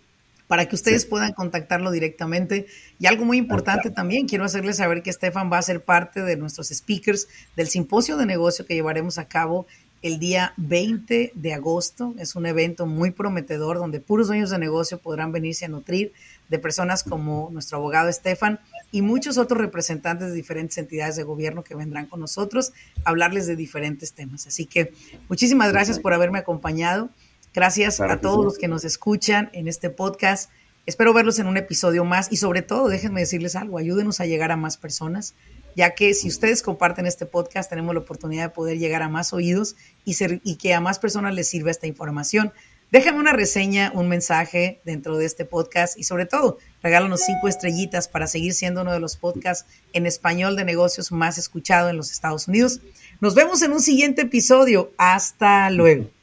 para 0.48 0.68
que 0.68 0.76
ustedes 0.76 1.06
puedan 1.06 1.34
contactarlo 1.34 1.92
directamente. 1.92 2.68
Y 2.98 3.08
algo 3.08 3.26
muy 3.26 3.38
importante 3.38 3.90
también, 3.90 4.28
quiero 4.28 4.46
hacerles 4.46 4.78
saber 4.78 5.04
que 5.04 5.10
Estefan 5.10 5.52
va 5.52 5.58
a 5.58 5.62
ser 5.62 5.84
parte 5.84 6.22
de 6.22 6.38
nuestros 6.38 6.70
speakers 6.70 7.28
del 7.56 7.68
simposio 7.68 8.16
de 8.16 8.26
negocio 8.26 8.66
que 8.66 8.74
llevaremos 8.74 9.18
a 9.18 9.28
cabo 9.28 9.68
el 10.02 10.20
día 10.20 10.54
20 10.58 11.32
de 11.36 11.54
agosto. 11.54 12.16
Es 12.18 12.36
un 12.36 12.46
evento 12.46 12.86
muy 12.86 13.12
prometedor 13.12 13.78
donde 13.78 14.00
puros 14.00 14.28
dueños 14.28 14.50
de 14.50 14.58
negocio 14.58 15.00
podrán 15.00 15.32
venirse 15.32 15.66
a 15.66 15.70
nutrir 15.70 16.14
de 16.50 16.60
personas 16.60 17.04
como 17.04 17.50
nuestro 17.52 17.78
abogado 17.78 18.10
Estefan 18.10 18.60
y 18.92 19.02
muchos 19.02 19.38
otros 19.38 19.60
representantes 19.60 20.30
de 20.30 20.34
diferentes 20.34 20.78
entidades 20.78 21.16
de 21.16 21.24
gobierno 21.24 21.64
que 21.64 21.76
vendrán 21.76 22.08
con 22.08 22.20
nosotros 22.20 22.74
a 23.06 23.12
hablarles 23.12 23.48
de 23.48 23.56
diferentes 23.56 24.14
temas. 24.14 24.48
Así 24.48 24.66
que 24.66 24.94
muchísimas 25.30 25.72
gracias 25.72 26.00
por 26.00 26.14
haberme 26.14 26.40
acompañado. 26.40 27.10
Gracias 27.54 28.00
a 28.00 28.18
todos 28.22 28.44
los 28.44 28.58
que 28.58 28.68
nos 28.68 28.86
escuchan 28.86 29.50
en 29.54 29.68
este 29.68 29.90
podcast. 29.90 30.50
Espero 30.86 31.14
verlos 31.14 31.38
en 31.38 31.48
un 31.48 31.58
episodio 31.58 32.06
más 32.06 32.32
y 32.32 32.38
sobre 32.38 32.64
todo, 32.64 32.88
déjenme 32.88 33.20
decirles 33.20 33.56
algo, 33.56 33.78
ayúdenos 33.78 34.20
a 34.20 34.26
llegar 34.26 34.52
a 34.52 34.58
más 34.58 34.78
personas 34.78 35.36
ya 35.76 35.96
que 35.96 36.14
si 36.14 36.28
ustedes 36.28 36.62
comparten 36.62 37.06
este 37.06 37.26
podcast 37.26 37.70
tenemos 37.70 37.94
la 37.94 38.02
oportunidad 38.02 38.44
de 38.44 38.50
poder 38.50 38.78
llegar 38.78 39.02
a 39.02 39.10
más 39.10 39.34
oídos 39.34 39.76
y, 40.06 40.56
que 40.56 40.74
a 40.74 40.82
más 40.82 41.00
personas 41.00 41.34
les 41.34 41.50
sirva 41.50 41.72
esta 41.72 41.88
información. 41.88 42.54
Déjame 42.92 43.20
una 43.20 43.32
reseña, 43.32 43.92
un 43.96 44.10
mensaje 44.10 44.82
dentro 44.84 45.18
de 45.18 45.26
este 45.26 45.46
podcast 45.46 45.98
y 45.98 46.04
sobre 46.04 46.26
todo 46.26 46.58
regálanos 46.84 47.22
cinco 47.22 47.48
estrellitas 47.48 48.10
para 48.10 48.28
seguir 48.28 48.54
siendo 48.54 48.82
uno 48.82 48.92
de 48.92 49.00
los 49.00 49.16
podcasts 49.16 49.66
en 49.94 50.06
español 50.06 50.58
de 50.58 50.66
negocios 50.66 51.12
más 51.12 51.38
escuchado 51.38 51.90
en 51.90 51.98
los 51.98 52.12
Estados 52.12 52.50
Unidos. 52.50 52.82
Nos 53.22 53.34
vemos 53.34 53.62
en 53.62 53.72
un 53.72 53.82
siguiente 53.82 54.24
episodio. 54.24 54.92
Hasta 54.98 55.70
luego. 55.70 56.21